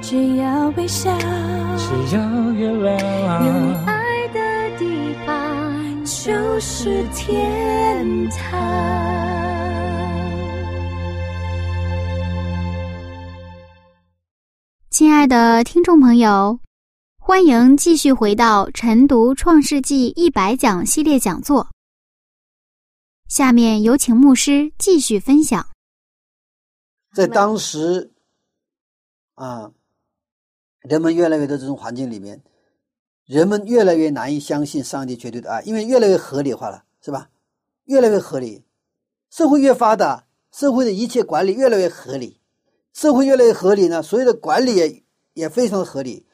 [0.00, 1.14] 只要微笑，
[1.76, 8.58] 只要月亮，有你爱的地方就是天堂。
[14.88, 16.58] 亲爱的听众朋友，
[17.18, 21.68] 欢迎继续回到晨读创世纪一百讲系列讲座。
[23.28, 25.68] 下面有请牧师继续分享。
[27.12, 28.12] 在当时
[29.34, 29.72] 啊
[30.80, 32.44] 人们越来越多这种环境里面
[33.24, 37.30] 人们越来越难以相信上帝绝对的爱因为越来越合理化了是吧？
[37.84, 38.64] 越来越合理
[39.30, 42.40] 社会越发达社会的一切管理越来越合理
[42.92, 46.26] 社会越来越合理呢所有的管理也也非常合理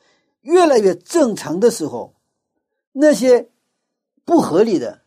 [0.42, 2.16] 越来越正常的时候
[2.92, 3.50] 那些
[4.24, 5.01] 不合理的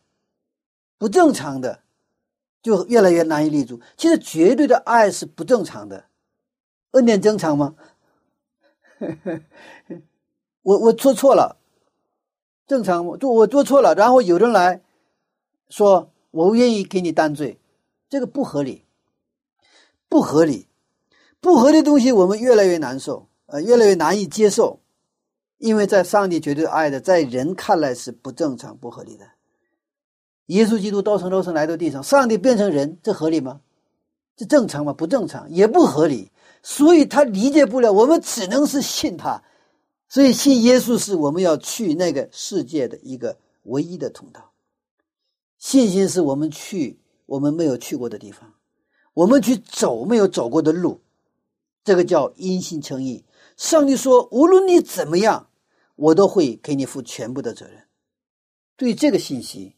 [0.98, 1.80] 不正常的，
[2.62, 3.80] 就越来越难以立足。
[3.96, 6.06] 其实，绝对的爱是不正常的，
[6.92, 7.74] 恩典正常吗？
[10.62, 11.58] 我我做错了，
[12.66, 14.82] 正常做我做错了，然后有人来
[15.68, 17.60] 说我愿意给你担罪，
[18.08, 18.84] 这个不合理，
[20.08, 20.66] 不合理，
[21.40, 24.80] 不合理的东西我们越来越难受，呃，越来越难以接受，
[25.58, 29.35] 因为在上帝绝对爱的，在人看来是不正常、不合理的。
[30.46, 33.60] 耶稣基督道成肉身来到地上，上帝变成人，这合理吗？
[34.36, 34.92] 这正常吗？
[34.92, 36.30] 不正常，也不合理。
[36.62, 39.42] 所以他理解不了，我们只能是信他，
[40.08, 44.50] 所以信耶稣是我们要去那个世界的一个唯一的通道。
[45.58, 48.52] 信心是我们去我们没有去过的地方，
[49.14, 51.00] 我们去走没有走过的路，
[51.84, 53.24] 这个叫因信称义。
[53.56, 55.48] 上帝说，无论你怎么样，
[55.94, 57.84] 我都会给你负全部的责任。
[58.76, 59.75] 对这个信息，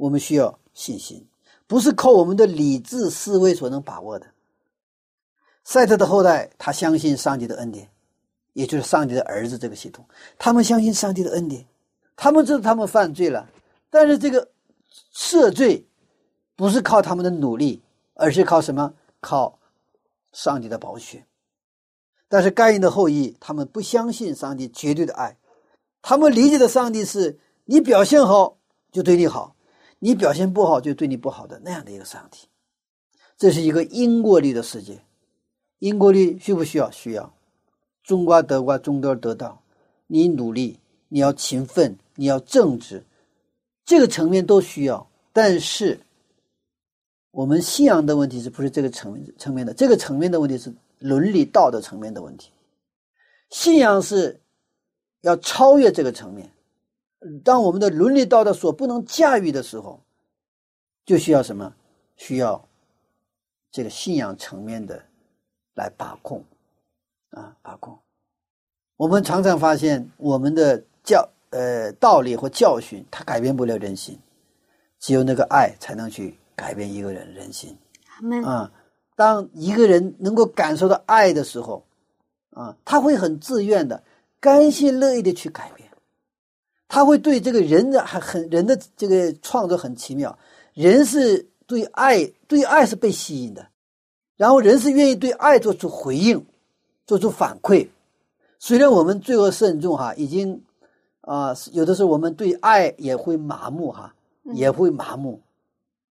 [0.00, 1.26] 我们需要信心，
[1.66, 4.26] 不是靠我们的理智思维所能把握的。
[5.62, 7.86] 赛特的后代，他相信上帝的恩典，
[8.54, 10.02] 也就是上帝的儿子这个系统。
[10.38, 11.66] 他们相信上帝的恩典，
[12.16, 13.46] 他们知道他们犯罪了，
[13.90, 14.48] 但是这个
[15.14, 15.86] 赦罪
[16.56, 17.82] 不是靠他们的努力，
[18.14, 18.94] 而是靠什么？
[19.20, 19.58] 靠
[20.32, 21.26] 上帝的宝血。
[22.26, 25.36] 但是该隐的后裔，他们不相信上帝绝对的爱，
[26.00, 28.56] 他们理解的上帝是你表现好
[28.90, 29.54] 就对你好，
[30.00, 32.48] 你表现不好就对你不好的那样的一个上帝。
[33.38, 35.00] 这是一个因果律的世界。
[35.78, 36.90] 因果律需不需要？
[36.90, 37.32] 需要。
[38.02, 39.56] 种瓜得瓜，种豆得豆。
[40.06, 43.04] 你努力，你要勤奋，你要正直，
[43.84, 45.08] 这个层面都需要。
[45.32, 46.00] 但是，
[47.30, 49.72] 我们信仰的问题是不是这个层面层面的？
[49.72, 52.50] 这个层面的问题是伦理道德层面的问题。
[53.50, 54.40] 信仰是
[55.20, 56.50] 要超越这个层面。
[57.44, 60.00] 当我们的伦理道德所不能驾驭的时候，
[61.04, 61.74] 就需要什么？
[62.16, 62.68] 需要
[63.70, 65.02] 这个信仰层面的。
[65.74, 66.44] 来把控，
[67.30, 67.96] 啊，把控。
[68.96, 74.18] 我们常常发现，我们的教呃道理或教训，它改变不了人心，
[74.98, 77.74] 只有那个爱才能去改变一个人人心。
[78.44, 78.70] 啊，
[79.16, 81.82] 当一个人能够感受到爱的时候，
[82.50, 84.02] 啊，他会很自愿的、
[84.38, 85.89] 甘心乐意的去改变。
[86.90, 90.36] 他会对这个人的还很人的这个创作很奇妙，
[90.74, 93.64] 人是对爱对爱是被吸引的。
[94.36, 96.44] 然后人是愿意对爱做出回应，
[97.06, 97.86] 做出反馈。
[98.58, 100.60] 虽然我们罪恶深重哈，已经
[101.20, 104.12] 啊，有的时候我们对爱也会麻木哈，
[104.52, 105.40] 也会麻木，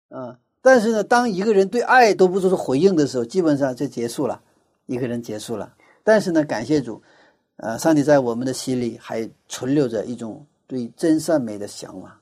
[0.09, 0.39] 啊。
[0.61, 4.41] 但是呢，当一个人对爱都不做出回应的时候，基本上就结束了，
[4.87, 5.73] 一个人结束了。
[6.03, 7.01] 但是呢，感谢主，
[7.59, 12.21] 呃，上帝在我们的心里还存留着一种对真善美的向往，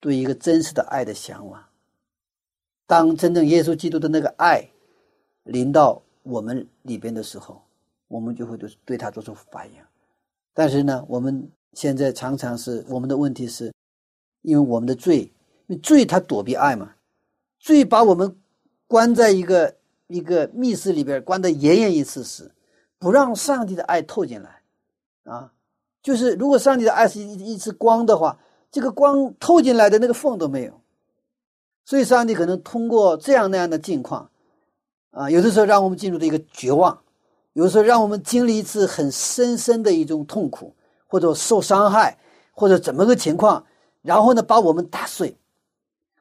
[0.00, 1.62] 对一个真实的爱的向往。
[2.86, 4.70] 当真正耶稣基督的那个爱。
[5.44, 7.60] 临到我们里边的时候，
[8.08, 9.78] 我们就会对对他做出反应。
[10.54, 13.70] 但是呢，我们现在常常是我们的问题是，
[14.40, 15.30] 因为我们的罪，
[15.66, 16.94] 因为罪它躲避爱嘛，
[17.58, 18.34] 罪把我们
[18.86, 22.50] 关在一个一个密室里边，关得严严实实，
[22.98, 24.62] 不让上帝的爱透进来
[25.24, 25.52] 啊。
[26.04, 28.38] 就是如果上帝的爱是一一次光的话，
[28.70, 30.80] 这个光透进来的那个缝都没有，
[31.86, 34.30] 所以上帝可能通过这样那样的境况。
[35.12, 36.98] 啊，有的时候让我们进入的一个绝望，
[37.52, 40.74] 有的时候让我们经历一次很深深的一种痛苦，
[41.06, 42.18] 或者受伤害，
[42.52, 43.64] 或者怎么个情况，
[44.02, 45.38] 然后呢，把我们打碎，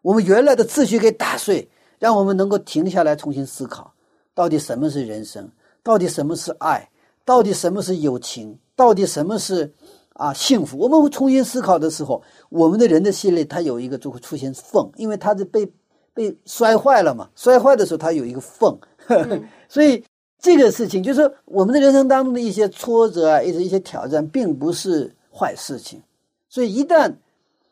[0.04, 1.68] 我们原来的秩序给打碎，
[1.98, 3.92] 让我们能够停下来重新思考，
[4.36, 5.50] 到底什么是人生，
[5.82, 6.88] 到底什么是爱，
[7.26, 9.72] 到底什么是友情，到底什么是
[10.14, 10.78] 啊幸福？
[10.78, 15.72] 我们会重新思考的时候，我们的人的心里它有一个就会出现缝，因为它是被。
[16.16, 17.28] 被摔坏了嘛？
[17.36, 18.78] 摔坏的时候，它有一个缝，
[19.68, 20.06] 所以
[20.38, 26.00] 这个事情就是我们的人生当中的一些挫折啊，一些一些挑战，并不是坏事情。
[26.50, 27.12] 所以一旦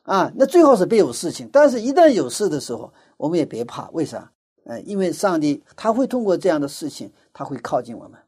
[0.01, 1.47] 啊，那最好是别有事情。
[1.53, 3.87] 但是一旦有事的时候，我们也别怕。
[3.91, 4.31] 为啥？
[4.63, 8.19] 呃，因为上帝他会通过这样的事情，他会靠近我们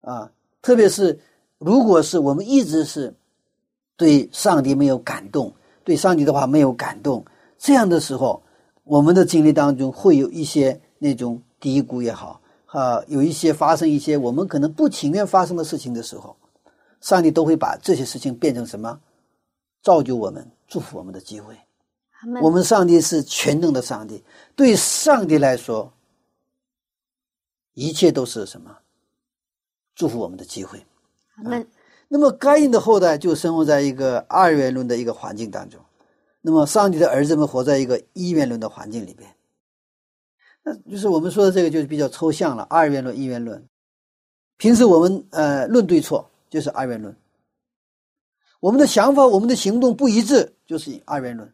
[0.00, 0.28] 啊。
[0.60, 1.16] 特别是
[1.58, 3.14] 如果是我们一直是
[3.96, 5.54] 对上帝没有感动，
[5.84, 7.24] 对上帝的话没有感动，
[7.58, 8.42] 这样的时候。
[8.88, 16.36] 我们的经历当中会有一些那种低谷也好，啊，有一些发生一些我们可能不情愿发生的事情的时候，
[17.00, 19.00] 上帝都会把这些事情变成什么？
[19.82, 21.58] 造就我们、祝福我们的机会。
[22.40, 24.22] 我们上帝是全能的上帝，
[24.54, 25.92] 对上帝来说，
[27.74, 28.70] 一切都是什么？
[29.96, 30.80] 祝福我们的机会。
[31.42, 31.64] 那
[32.08, 35.80] 那么，该隐的后代就生活在一个二元论的一个环境当中，
[36.40, 39.28] 那么上帝的儿子们活在一个一元论的环境里边。
[40.62, 42.64] 那就是我们说的这个，就是比较抽象了。
[42.70, 43.64] 二元论、一元论，
[44.56, 47.14] 平时我们呃论对错就是二元论。
[48.60, 51.52] 我们的想法、我们的行动不一致，就是二元论。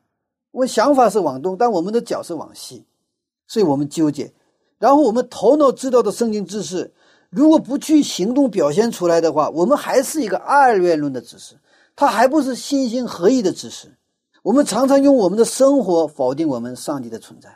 [0.50, 2.84] 我们想法是往东，但我们的脚是往西，
[3.46, 4.32] 所以我们纠结。
[4.78, 6.92] 然后我们头脑知道的圣经知识，
[7.34, 11.56] 如果不去行动表现出来的话，我们还是一个二元论的知识，
[11.96, 13.90] 它还不是心心合一的知识。
[14.42, 17.48] 我们常常用我们的生活否定我们上帝的存在，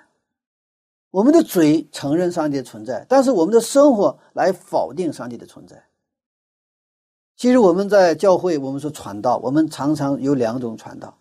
[1.11, 5.85] 我们的嘴承认上帝的存在，但是我们的生活来否定上帝的存在。
[7.37, 11.15] 其实我们在教会，我们说传道，我们常常有两种传道。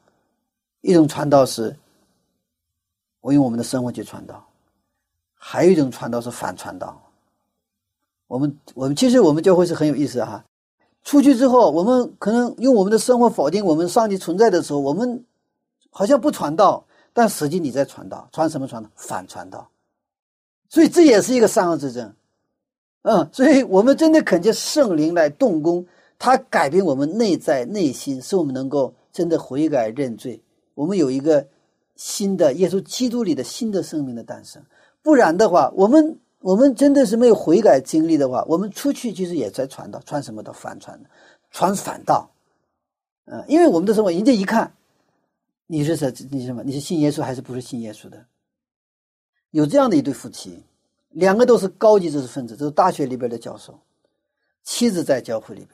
[0.79, 1.75] 一种传道是，
[3.19, 4.35] 我用我们的生活去传道；
[5.33, 7.01] 还有一种传道是反传道。
[8.27, 10.43] 我们我们其实我们教会是很有意思哈。
[11.03, 15.23] 出去之后，我们可能用我们的生活否定我们上帝存在的时候，我们
[15.91, 18.89] 好像不传道，但实际你在传道，传什么传道？
[18.95, 19.69] 反传道。
[20.67, 22.11] 所以这也是一个善恶之争。
[23.03, 25.85] 嗯，所以我们真的恳求圣灵来动工，
[26.17, 30.41] 他改变我们内在内心，使我们能够真的悔改认罪。
[30.73, 31.45] 我们有一个
[31.95, 34.59] 新的耶稣基督里的新的生命的诞生，
[35.03, 41.09] 不然的话，我们我们真的是没有悔改经历的话，我们出去其实也在传道，传什么的反传的，
[41.49, 42.29] 传反道，
[43.25, 44.71] 嗯，因为我们的生活，人家一看，
[45.65, 46.61] 你是什你什么？
[46.63, 48.23] 你是信耶稣还是不是信耶稣的？
[49.49, 50.61] 有这样的一对夫妻，
[51.09, 53.79] 两个都是高级知识分子，都是大学里边的教授，
[54.61, 55.71] 妻子在教会里边。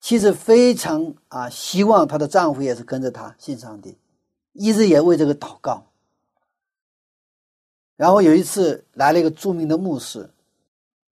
[0.00, 3.96] 妻子非常啊，希望她的丈夫也是跟着她信上帝，
[4.54, 5.84] 一直也为这个祷告。
[7.98, 10.30] 然后有一次来了一个著名的牧师，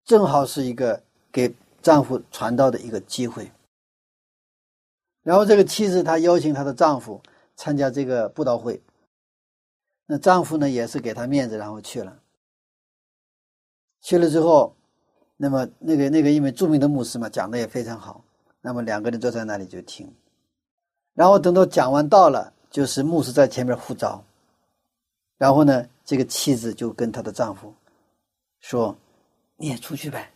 [0.04, 3.50] 正好是一个给丈夫传道的一个机会。
[5.24, 7.20] 然后这个妻子她邀请她的丈夫
[7.56, 8.80] 参加这个布道会，
[10.06, 12.16] 那丈夫呢也是给她面子，然后去了。
[14.00, 14.72] 去了之后，
[15.36, 18.22] 那么那个那个因为著名的牧师嘛，讲的也非常好。
[18.60, 20.08] 那么两个人坐在那里就听，
[21.14, 24.24] 然后等到讲完到了，就是牧师在前面呼召，
[25.38, 27.74] 然后呢，这个妻子就跟她的丈夫
[28.60, 28.96] 说
[29.56, 30.32] ：“你也出去呗。”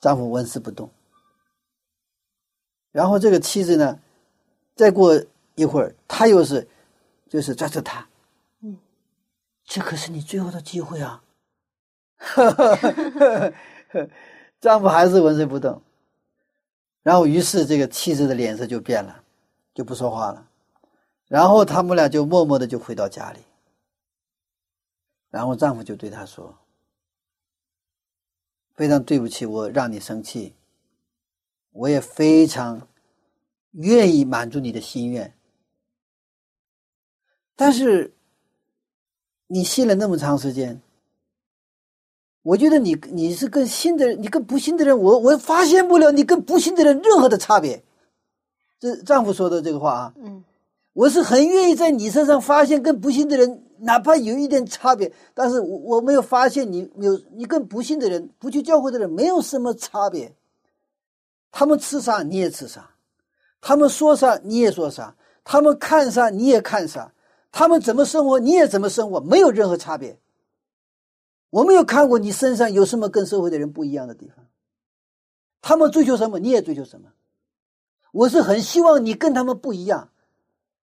[0.00, 0.90] 丈夫纹丝不动。
[2.90, 3.98] 然后这个妻子呢，
[4.74, 6.68] 再过一会儿，他又是
[7.28, 8.06] 就是抓住他，
[8.60, 8.76] 嗯，
[9.64, 11.22] 这可是你最后的机会啊！
[14.60, 15.80] 丈夫还是纹丝不动。
[17.02, 19.24] 然后，于是这个妻子的脸色就变了，
[19.74, 20.48] 就不说话了。
[21.32, 23.38] 然后他们俩就默默的就回到家里。
[25.30, 26.54] 然后丈夫就对她说
[28.76, 30.52] ：“非常对不起，我让你生气。
[31.70, 32.86] 我也非常
[33.70, 35.32] 愿意满足你的心愿，
[37.56, 38.12] 但是
[39.46, 40.78] 你信了那么长时间。”
[42.42, 47.82] 我觉得你你是跟信的人，你跟不信的人，我我发现不了你跟不信的人任何的差别。
[48.78, 50.44] 这丈夫说的这个话啊，嗯，
[50.92, 60.34] 我是很愿意在你身上发现跟不信的人哪怕有一点差别，但是我我没有发现你有你跟不信的人不去教会的人没有什么差别。
[61.50, 62.90] 他们吃啥你也吃啥，
[63.60, 67.12] 他们说啥你也说啥，他们看啥你也看啥，
[67.50, 70.18] 他们怎么生活你也怎么生活，没有任何差别。
[71.50, 74.46] 我没有看过你身上有什么跟社会的人不一样的地方。
[75.60, 77.08] 他们追求什么，你也追求什么。
[78.12, 80.08] 我是很希望你跟他们不一样。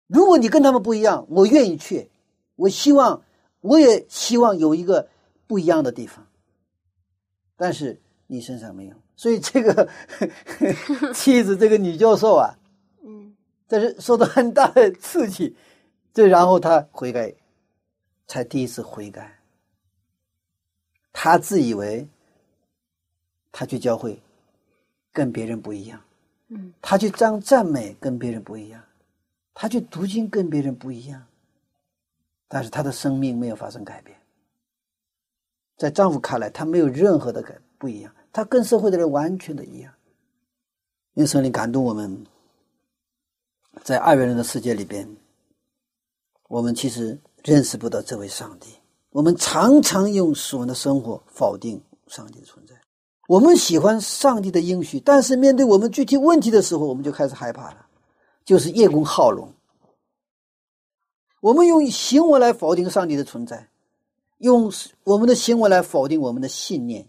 [0.09, 2.09] 如果你跟他们不一样，我愿意去。
[2.55, 3.21] 我希望，
[3.61, 5.07] 我也希望有一个
[5.47, 6.25] 不一样的地方。
[7.55, 9.87] 但是你身上没有，所以这个
[11.13, 12.57] 妻子，这个女教授啊，
[13.03, 13.35] 嗯，
[13.67, 15.55] 这是受到很大的刺激，
[16.13, 17.31] 这然后她悔改，
[18.27, 19.39] 才第一次悔改。
[21.11, 22.07] 他自以为
[23.51, 24.17] 他去教会
[25.11, 26.01] 跟别人不一样，
[26.47, 28.81] 嗯，他去赞赞美跟别人不一样，
[29.61, 31.21] 他就读经跟别人不一样，
[32.47, 34.17] 但是他的生命没有发生改变。
[35.75, 39.93] 在丈夫看来，他没有任何的改不一样，他跟社会的人完全的一样。
[41.15, 42.25] 因为圣灵感动我们，
[43.83, 45.05] 在二元人的世界里边，
[46.47, 48.69] 我们其实认识不到这位上帝。
[49.09, 52.73] 我们常常用死亡的生活否定上帝的存在，
[53.27, 57.85] 我们喜欢上帝的应许，但是面对我们具体问题的时候，我们就开始害怕了，
[58.49, 59.47] 就是叶公好龙。
[61.39, 63.69] 我们用行为来否定上帝的存在，
[64.39, 64.73] 用
[65.03, 67.07] 我们的行为来否定我们的信念。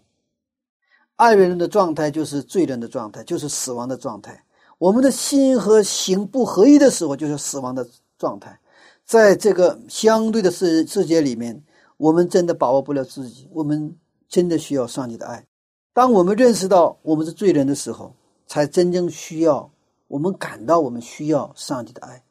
[1.15, 4.45] 爱人的状态就是罪人的状态，就是死亡的状态。
[4.77, 7.89] 我们的心和行不合一的时候，就是死亡的
[8.19, 8.59] 状态。
[9.03, 11.59] 在这个相对的世世界里面，
[11.97, 13.49] 我们真的把握不了自己。
[13.51, 13.97] 我们
[14.29, 15.43] 真的需要上帝的爱。
[15.91, 18.13] 当我们认识到我们是罪人的时候，
[18.45, 19.67] 才真正需要
[20.11, 22.23] 我们感到我们需要上帝的爱。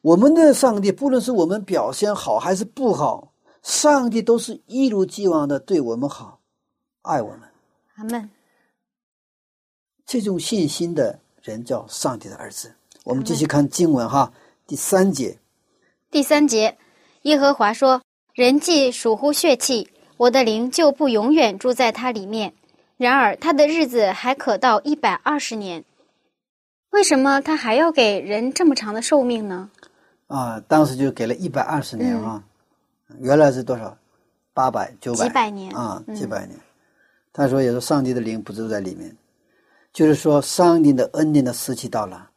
[0.00, 3.32] 我们的上帝，不论是我们表现好还是不好，
[3.62, 6.40] 上帝都是一如既往的对我们好，
[7.02, 7.40] 爱我们。
[7.96, 8.30] 阿门。
[10.06, 11.20] 这种信心的。
[11.42, 12.72] 人叫上帝的儿子。
[13.02, 14.32] 我们继续看经文哈，
[14.64, 15.36] 第三节。
[16.08, 16.78] 第三节，
[17.22, 18.00] 耶和华说
[18.32, 22.54] ：“人既属乎血气，我的灵就不永远住在他里面。
[22.96, 25.84] 然而他的日子还可到一百二十年。
[26.92, 29.70] 为什么他还要给人这么长的寿命呢？”
[30.28, 32.42] 啊，当时就给了一百二十年啊。
[33.18, 33.94] 原来是多少？
[34.54, 35.28] 八百、九百？
[35.28, 36.02] 几百年啊？
[36.14, 36.58] 几百年。
[37.32, 39.14] 他说：“也是上帝的灵不住在里面。”
[39.92, 42.30] 就是说，上帝的恩典的时期到了，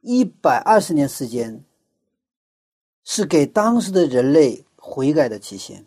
[0.00, 1.62] 一百二十年时间，
[3.04, 5.84] 是给当时的人类悔改的期限，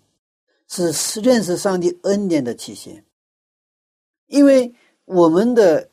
[0.67, 3.03] 是认识上帝恩典的期限。
[4.27, 4.71] 因为
[5.05, 5.89] 我们的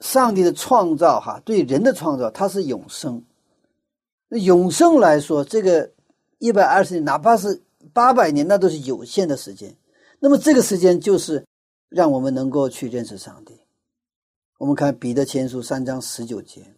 [0.00, 3.22] 上帝的创造，哈，对人的创造，它是永生。
[4.28, 5.90] 那永生来说，这个
[6.38, 9.76] 一百二十年，哪怕是八百年，那都是有限的时间。
[10.18, 11.44] 那么，这个时间就是
[11.88, 13.58] 让我们能够去认识上帝。
[14.58, 16.74] 我们看彼得前书三章十九节，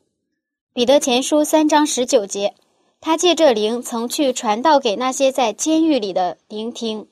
[0.73, 2.55] 彼得前书三章十九节，
[3.01, 7.09] 他借这灵曾去传道给那些在监狱里的聆听。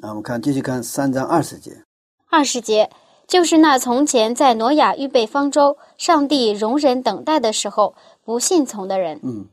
[0.00, 1.84] 啊，我们看继续看三章二十节，
[2.28, 2.88] 二十节
[3.30, 9.20] 就是那从前在挪亚预备方舟，上帝容忍等待的时候不信从的人。
[9.22, 9.46] 嗯，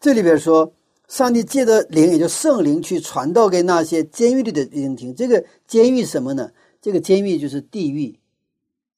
[0.00, 0.72] 这里边说
[1.08, 5.14] 上帝借着灵，也就圣灵去传道给那些监狱里的聆听。
[5.14, 6.50] 这个监狱什么呢？
[6.80, 8.18] 这个监狱就是地狱。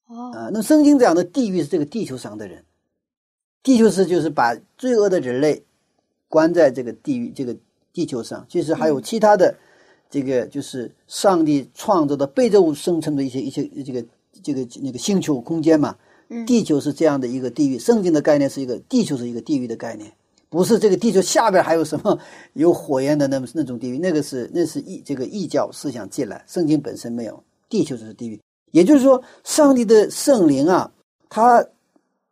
[0.07, 2.64] 啊，那圣经讲的地狱是这个地球上的人，
[3.64, 5.64] 地球是就是把罪恶的人类
[6.28, 7.57] 关在这个地狱这个
[7.93, 8.47] 地球上。
[8.49, 9.57] 其实还有其他的，
[10.09, 14.05] 这个就是上帝创造的被造物生成的一些一些这个
[14.43, 15.97] 这个那个星球空间嘛。
[16.47, 17.76] 地球是这样的一个地域。
[17.76, 20.12] 圣经的概念是一个地球是一个地域的概念，
[20.49, 22.16] 不是这个地球下边还有什么
[22.53, 28.41] 有火焰的那么那种地域，那个是那是异这个异教思想进来，圣经本身没有，地球就是地狱。
[28.70, 30.93] 也就是说，上帝的圣灵啊，
[31.28, 31.66] 他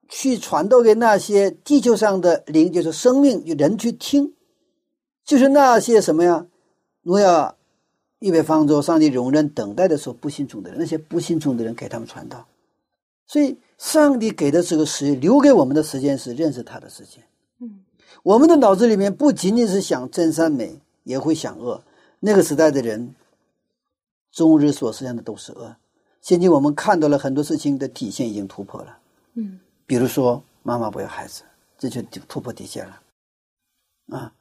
[0.09, 4.33] 去传道给那些地球上的灵，就是生命就人去听，
[5.25, 6.47] 就是那些什么呀？
[7.03, 7.53] 诺亚
[8.21, 12.47] 预备方舟，上帝容忍等待的时候不信从的人，那些不信从的人给他们传道。
[13.27, 17.23] 所以，上帝给的这个时间，留给我们的时间是认识他的时间。
[17.61, 17.85] 嗯，
[18.23, 21.83] 我们的脑子里面不仅仅是想真善美，也会想恶。
[22.21, 23.15] 那个时代的人，
[24.33, 25.77] 终日所思想的都是恶。
[26.21, 28.99] 现今我们看到了很多事情的底线已经突破了，
[29.35, 31.43] 嗯，比如说妈妈不要孩子，
[31.79, 33.01] 这就突破底线了，
[34.09, 34.33] 啊，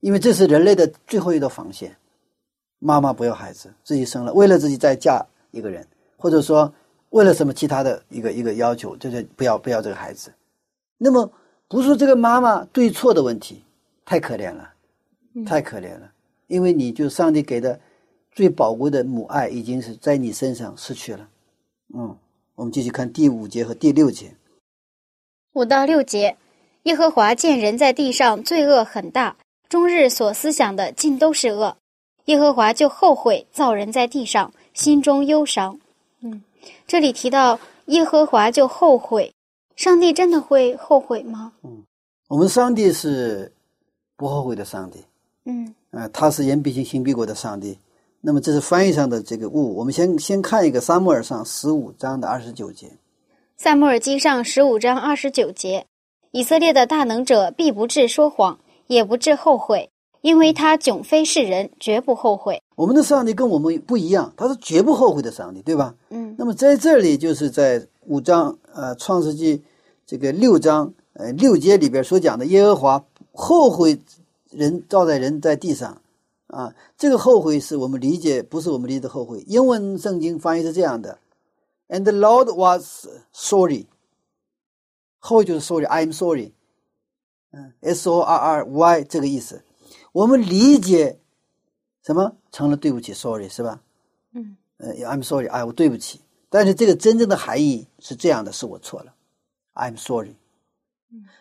[0.00, 1.96] 因为这是人类的最后一道防线，
[2.84, 5.86] 妈妈不要孩子，自己生了，为了自己再嫁一个人，
[6.18, 6.70] 或者说
[7.10, 10.30] 为了什么其他的一个一个要求，就是不要不要这个孩子，
[10.98, 11.32] 那么
[11.68, 13.64] 不是这个妈妈对错的问题，
[14.04, 14.74] 太可怜了，
[15.46, 16.12] 太可怜了，
[16.48, 17.80] 因为你就上帝给的。
[18.36, 21.28] 最宝贵的母爱已经是在你身上失去了。
[21.94, 22.18] 嗯，
[22.56, 24.34] 我们继续看第五节和第六节。
[25.52, 26.36] 五到六节，
[26.82, 29.36] 耶和华见人在地上罪恶很大，
[29.68, 31.76] 终日所思想的尽都是恶，
[32.26, 35.78] 耶和华就后悔造人在地上，心中忧伤。
[36.20, 36.42] 嗯，
[36.86, 39.32] 这里提到耶和华就后悔，
[39.76, 41.52] 上帝真的会后悔吗？
[41.62, 41.82] 嗯，
[42.28, 43.52] 我们上帝是
[44.16, 45.04] 不后悔的上帝。
[45.44, 47.78] 嗯，啊，他是言必行，行必果的上帝。
[48.22, 49.76] 那么这是翻译上的这个误。
[49.76, 52.86] 我们先先看一个《撒母耳上》十五章的二十九节，
[53.58, 55.84] 《撒母耳记上》十五章二十九节：
[56.30, 59.90] 以色列的大能者必不至说谎，也不至后悔，
[60.24, 62.62] 因为他迥非世人，绝不后悔。
[62.76, 65.94] 我们的上帝跟我们不一样，他是绝不后悔的上帝，对吧？
[66.08, 66.34] 嗯。
[66.38, 69.58] 那么在这里就是在五章呃《创世纪》
[70.06, 73.98] 这个六章呃六节里边所讲的耶和华后悔
[74.50, 76.00] 人造在人在地上。
[76.46, 79.44] 啊，这个后悔是我们理解，不是我们理解的后悔。
[79.46, 81.18] 英文圣经翻译是这样的
[81.88, 83.86] ：“And the Lord was sorry。”
[85.20, 86.52] 后就是 “sorry”，“I'm sorry”。
[87.52, 89.62] 嗯，“S O R R Y” 这个意思，
[90.14, 91.18] 我们理解
[92.04, 93.80] 什么成了对不起，“sorry” 是吧？
[94.30, 96.20] 嗯，呃，“I'm sorry”，哎，我对不起。
[96.48, 99.12] 但是这个真正的含义是这样的：是我错了
[99.74, 100.36] ，I'm sorry。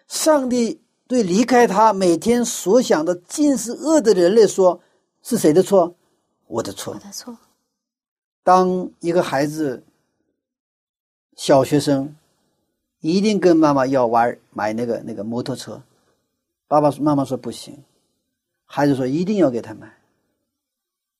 [0.08, 4.82] 上帝对离开他每天所想的尽是恶的人类说
[5.22, 5.94] ：“是谁的错？
[6.48, 7.38] 我的错。”我的错。
[8.42, 9.84] 当一个孩子，
[11.36, 12.16] 小学生，
[13.02, 15.80] 一定跟妈妈要玩买那个那个摩托车，
[16.68, 17.78] 爸爸妈妈说不行，
[18.76, 19.88] 孩子说一定要给他买。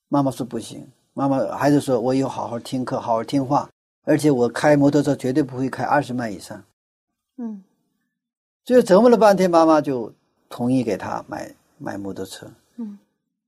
[0.08, 3.70] 妈妈说不行，妈妈孩子说我以后好好听课，好好听话，
[4.06, 6.64] 而且我开摩托车绝对不会开二十迈以上。
[7.38, 7.64] 嗯。
[8.66, 10.12] 最后折磨了半天，妈妈就
[10.50, 12.52] 同意给他买买摩托车。
[12.78, 12.98] 嗯，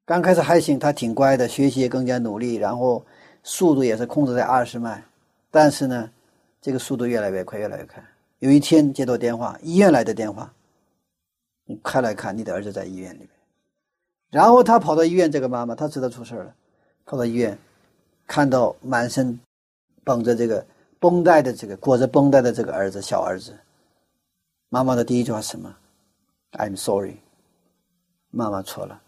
[0.06, 3.04] 刚开始还行，他挺乖的，学习也更加努力，然后
[3.42, 5.04] 速度也是控制在二十迈。
[5.50, 6.08] 但是呢，
[6.62, 8.04] 这个速度越来越快，越来越快。
[8.38, 10.54] 有一天接到电话，医院来的电话，
[11.66, 13.30] 你快来看，你的儿子在医院里面。
[14.36, 16.54] 然后他跑到医院，这个妈妈他知道出事了，
[17.06, 17.58] 跑到医院，
[18.28, 19.40] 看到满身
[20.04, 20.66] 绑着这个
[21.00, 23.58] 绷带的这个裹着绷带的这个儿子，小儿子。
[24.68, 25.74] 妈妈的第一句话什么
[26.52, 27.16] ？I'm sorry，
[28.30, 29.02] 妈妈错了。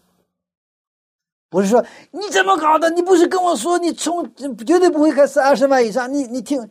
[1.50, 2.88] 不是说你怎么搞的？
[2.88, 6.10] 你不是跟我说你从绝对不会开三二十万以上？
[6.10, 6.66] 你你听，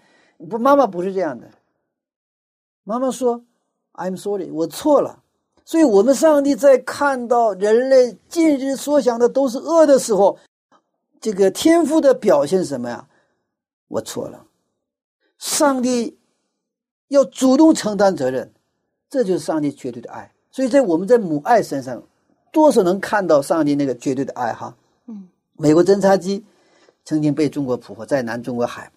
[0.49, 1.47] 不，妈妈不是这样的。
[2.83, 3.43] 妈妈说
[3.93, 5.21] ：“I'm sorry，我错了。”
[5.67, 10.39] 所以，我们上帝在看到人类近日所想的都是恶的时候，
[11.19, 13.05] 这个天赋的表现是什么呀？
[13.89, 14.45] 我错了。
[15.37, 16.17] 上帝
[17.09, 18.53] 要主动承担责任。
[19.09, 22.01] 这就是上帝绝对的爱，所以在我们在母爱身上，
[22.51, 24.73] 多少能看到上帝那个绝对的爱哈。
[25.07, 26.45] 嗯，美国侦察机
[27.03, 28.89] 曾经被中国捕获在南中国海，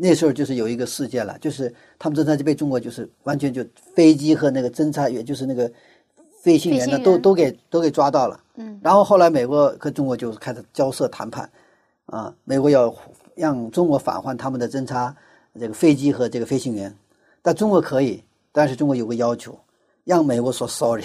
[0.00, 5.70] 那时候就是有一个事件了，就是他们侦察机被中国就是完全就飞机和那个侦察员，就是那个
[6.40, 8.40] 飞行员呢，都都给都给抓到了。
[8.54, 11.50] 嗯，然后后来美国和中国就开始交涉谈判，
[12.06, 12.94] 啊，美国要
[13.34, 15.14] 让中国返还他们的侦察
[15.58, 16.96] 这个飞机和这个飞行员，
[17.42, 18.22] 但中国可以。
[18.50, 19.56] 但是中国有个要求，
[20.04, 21.04] 让美国说 sorry，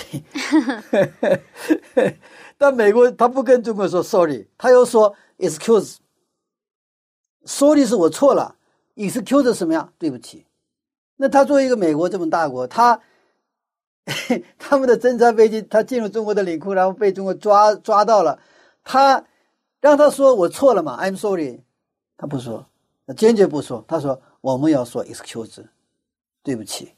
[2.58, 5.98] 但美国他不跟中国说 sorry，他又说 excuse。
[7.46, 8.56] sorry 是我错了
[8.96, 9.92] ，excuse 什么呀？
[9.98, 10.46] 对不起。
[11.18, 13.00] 那他作为一个美国这么大国，他
[14.60, 18.40] 他们的侦察飞机他进入中国的领空，然后被中国抓抓到了，
[18.84, 19.24] 他
[19.80, 21.62] 让他说我错了嘛？I'm sorry，
[22.18, 22.68] 他不说，
[23.16, 23.86] 坚决不说。
[23.88, 25.64] 他说我们要说 excuse，
[26.42, 26.94] 对不起。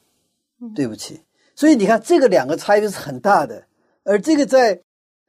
[0.74, 1.20] 对不起，
[1.54, 3.66] 所以你看，这个两个差别是很大的。
[4.04, 4.82] 而这个在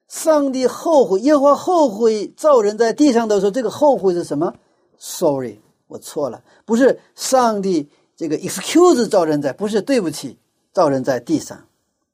[0.06, 4.54] 上帝后悔，耶和华后悔造人在地上的时候，这个后悔是什么
[4.96, 10.38] ？Sorry，我错了，不是上帝这个 excuse 造人在，不是对不起
[10.72, 11.66] 造人在地上。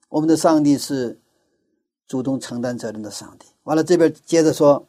[0.08, 1.18] 我们的上帝是
[2.06, 3.46] 主动承担责任的上帝。
[3.64, 4.86] 完了，这边接着说，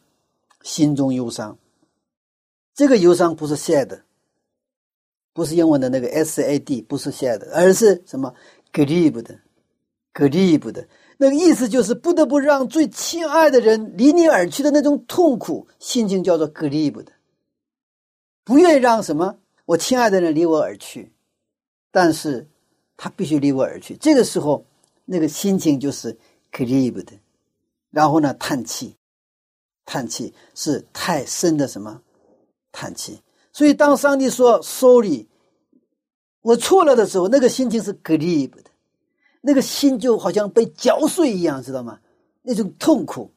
[0.61, 1.57] 心中忧伤，
[2.73, 4.01] 这个忧伤不是 sad。
[5.35, 8.31] 不是英文的那个 S A D，不是 sad，而是什么
[8.71, 9.35] grieve 的
[10.13, 17.11] ，grieve 的那个意思就是不得不让最亲爱的人离你而去的那种痛苦心情叫做 grieve 的，
[18.43, 21.11] 不愿意让什么我亲爱的人离我而去，
[21.91, 22.47] 但是
[22.97, 24.65] 他必须离我而去，这个时候
[25.05, 26.17] 那个心情就是
[26.51, 27.13] grieve 的，
[27.91, 28.95] 然后呢叹气，
[29.85, 32.01] 叹气是太深的什么
[32.71, 33.21] 叹气。
[33.51, 35.27] 所以，当上帝说 “sorry”，
[36.41, 38.71] 我错了的时候，那个心情是 grieve 的，
[39.41, 41.99] 那个心就好像被嚼碎一样，知道吗？
[42.41, 43.31] 那种痛苦。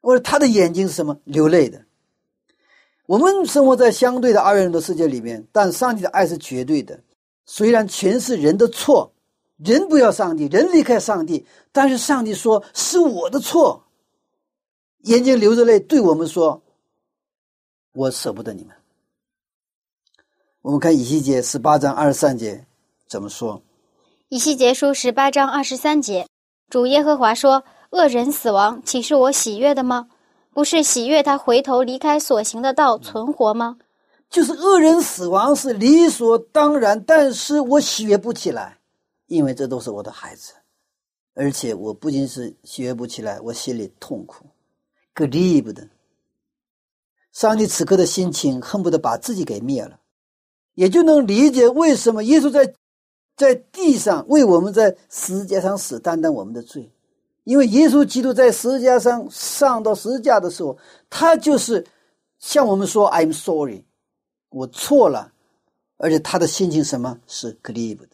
[0.00, 1.18] 我说他的眼睛是什么？
[1.24, 1.86] 流泪的。
[3.06, 6.98] 我们生活在相对的二元论的世界里面，但上帝的爱是绝对的。
[7.44, 9.12] 虽然全是人的错，
[9.58, 13.84] 人不要上帝，人离开上帝，但是上帝说是我的错，
[15.02, 16.62] 眼睛流着泪对我们说
[17.92, 18.74] ：“我舍不得你们。”
[20.62, 22.64] 我们看以西结十八章二十三节
[23.06, 23.60] 怎么说？
[24.30, 26.26] 以西结书十八章二十三节，
[26.70, 30.08] 主耶和华说：“恶人死亡，岂是我喜悦的吗？
[30.54, 33.76] 不是喜悦他回头离开所行的道存活吗？
[34.30, 38.78] 就是恶人死亡是理所当然，但是我喜悦不起来，
[39.26, 40.54] 因为这都是我的孩子，
[41.34, 44.46] 而且我不仅是喜悦不起来，我心里痛苦
[45.14, 45.88] ，grieve 的。
[47.32, 49.98] 上帝此刻的心情恨不得把自己给灭了。”
[50.74, 52.74] 也就能理解为什么耶稣在
[53.36, 56.90] 在地上为我们在十字架上死，担当我们的罪。
[57.44, 60.76] 因为耶稣基督在十字架上上到十字架的时候，
[61.08, 61.86] 他就是
[62.38, 63.84] 向我们说：“I'm sorry，
[64.50, 65.32] 我错了。”
[65.96, 68.08] 而且他的心情什么是 grieve 的。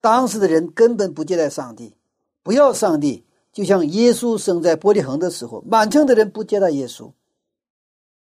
[0.00, 1.94] 当时的人根本不接待上帝，
[2.42, 7.10] 不要上帝，就像耶稣生在伯利恒的时候，满城的人不接待耶稣。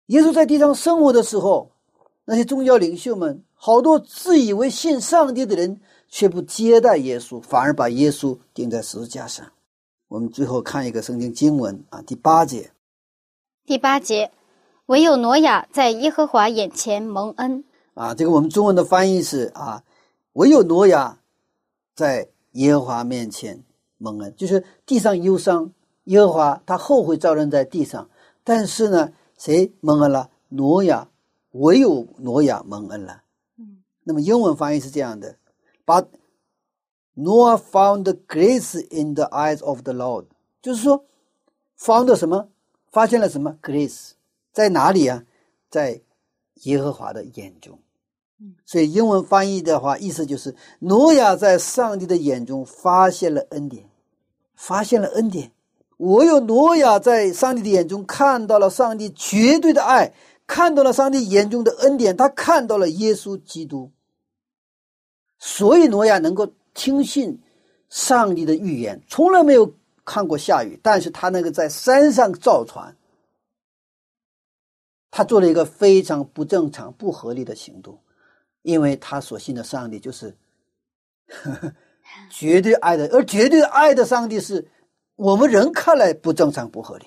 [0.07, 1.69] 耶稣在地上生活的时候。
[2.25, 9.45] 那些宗教领袖们，好多自以为信上帝的人，却不接待耶稣，反而把耶稣钉在十字架上。
[10.13, 12.69] 我们最后看一个圣经经文啊，第八节。
[13.65, 14.31] 第八节，
[14.85, 17.63] 唯有挪亚在耶和华眼前蒙恩。
[17.95, 19.83] 啊，这个我们中文的翻译是啊，
[20.33, 21.17] 唯有挪亚
[21.95, 23.63] 在耶和华面前
[23.97, 25.71] 蒙恩，就是地上忧伤，
[26.03, 28.07] 耶和华他后悔造人在地上，
[28.43, 30.29] 但是呢，谁蒙恩了？
[30.49, 31.07] 挪亚。
[31.53, 33.23] 唯有挪亚蒙恩了。
[33.57, 35.37] 嗯，那么英文翻译是这样的
[35.87, 36.05] ：But
[37.15, 40.25] Noah found grace in the eyes of the Lord。
[40.61, 41.05] 就是说
[41.79, 42.49] ，found 什么？
[42.91, 44.11] 发现了什么？grace
[44.51, 45.23] 在哪里啊？
[45.69, 46.01] 在
[46.63, 47.79] 耶和华的眼中。
[48.39, 53.89] 嗯，所以英文翻译的话，意思就是挪亚在上帝的眼中发现了恩典，
[54.55, 55.51] 发现了恩典。
[55.97, 60.13] 我有挪亚在上帝的眼中看到了上帝绝对的爱。
[60.45, 63.91] 看到了上帝眼中的恩典，他看到了耶稣基督，
[65.39, 67.39] 所以挪亚能够听信
[67.89, 72.95] 上帝的预言，从来没有看过下雨，但是他那个在山上造船，
[75.11, 77.99] 他做了一个非常不正常、不合理的行动，
[78.61, 80.35] 因为他所信的上帝就是
[81.27, 81.73] 呵呵
[82.29, 84.67] 绝对爱的，而绝对爱的上帝是
[85.15, 87.05] 我们人看来不正常、不合理。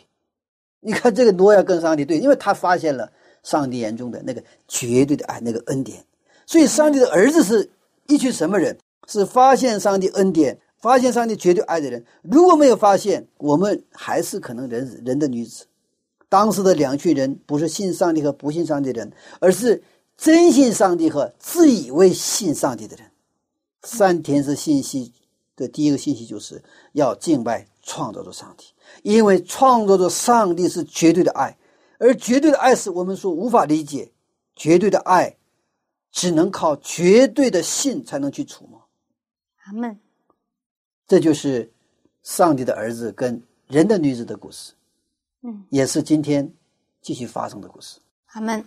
[0.81, 3.13] 你看这个挪亚跟上帝对，因为他发现了。
[3.43, 6.05] 上帝眼中的那个绝对的爱，那个恩典。
[6.47, 7.71] 所以，上帝的儿子是
[8.09, 8.77] 一群什么人？
[9.07, 12.05] 是发现上帝恩典、发现上帝绝对爱的人。
[12.23, 15.67] 如果没有发现，我们还是可能人人的女子。
[16.29, 19.83] 当时的两群人不是信上帝和不信上帝的人，而是
[20.17, 23.07] 真信上帝和自以为信上帝的人。
[23.85, 25.13] 三天是信息
[25.55, 28.67] 的第一个信息，就是要敬拜创造着上帝，
[29.03, 31.57] 因为创造着上帝是绝对的爱。
[31.99, 34.11] 而绝对的爱是我们所无法理解，
[34.55, 35.37] 绝对的爱
[36.11, 38.86] 只能靠绝对的信才能去触摸。
[39.67, 39.99] 阿门。
[41.07, 41.71] 这就是
[42.23, 44.73] 上帝的儿子跟人的女子的故事，
[45.43, 46.53] 嗯，也是今天
[47.01, 48.01] 继续发生的故事。
[48.29, 48.65] 阿门。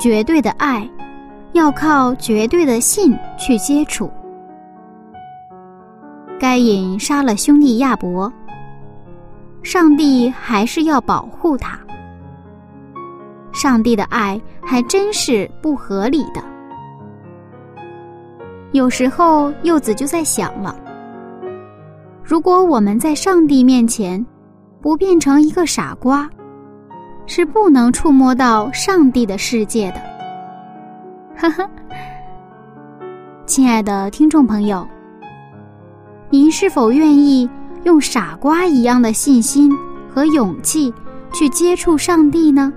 [0.00, 0.88] 绝对的爱，
[1.52, 4.10] 要靠绝对的信去接触。
[6.38, 8.32] 该隐杀了兄弟亚伯，
[9.62, 11.78] 上帝还是要保护他。
[13.52, 16.42] 上帝的爱还真是不合理的。
[18.72, 20.74] 有时候柚子就在想了：
[22.24, 24.24] 如果我们在上帝面前
[24.80, 26.26] 不变成一个傻瓜。
[27.32, 30.02] 是不能触摸到上帝的世界的，
[31.36, 31.70] 呵呵。
[33.46, 34.84] 亲爱的听众朋友，
[36.28, 37.48] 您是否愿意
[37.84, 39.70] 用傻瓜一样的信心
[40.12, 40.92] 和勇气
[41.32, 42.72] 去接触上帝呢？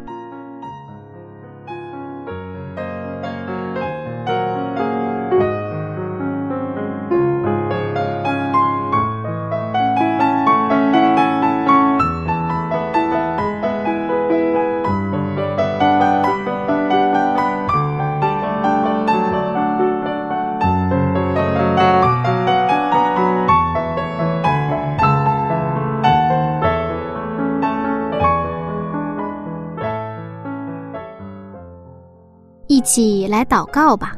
[33.45, 34.15] 祷告吧。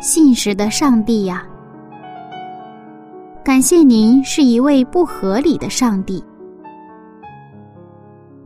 [0.00, 1.44] 信实的上帝呀，
[3.44, 6.22] 感谢您是一位不合理的上帝。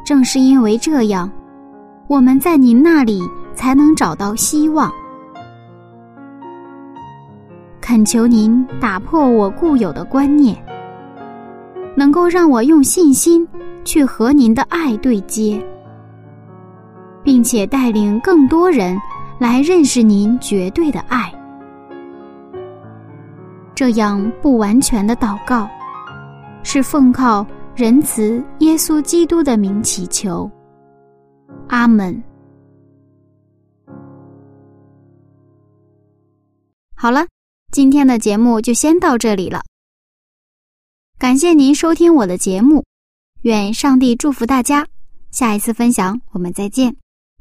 [0.05, 1.31] 正是因为这样，
[2.09, 3.23] 我们在您那里
[3.55, 4.91] 才能找到希望。
[7.81, 10.57] 恳求您打破我固有的观念，
[11.95, 13.47] 能够让我用信心
[13.85, 15.63] 去和您的爱对接，
[17.43, 18.97] 并且带领更多人
[19.41, 21.29] 来认识您绝对的爱。
[23.75, 25.69] 这样不完全的祷告，
[26.63, 30.49] 是奉靠仁慈耶稣基督的名祈求。
[31.67, 32.23] 阿门。
[36.95, 37.27] 好了，
[37.73, 39.63] 今天的节目就先到这里了。
[41.19, 42.85] 感谢您收听我的节目，
[43.41, 44.87] 愿上帝祝福大家。
[45.33, 46.95] 下一次分享我们再见，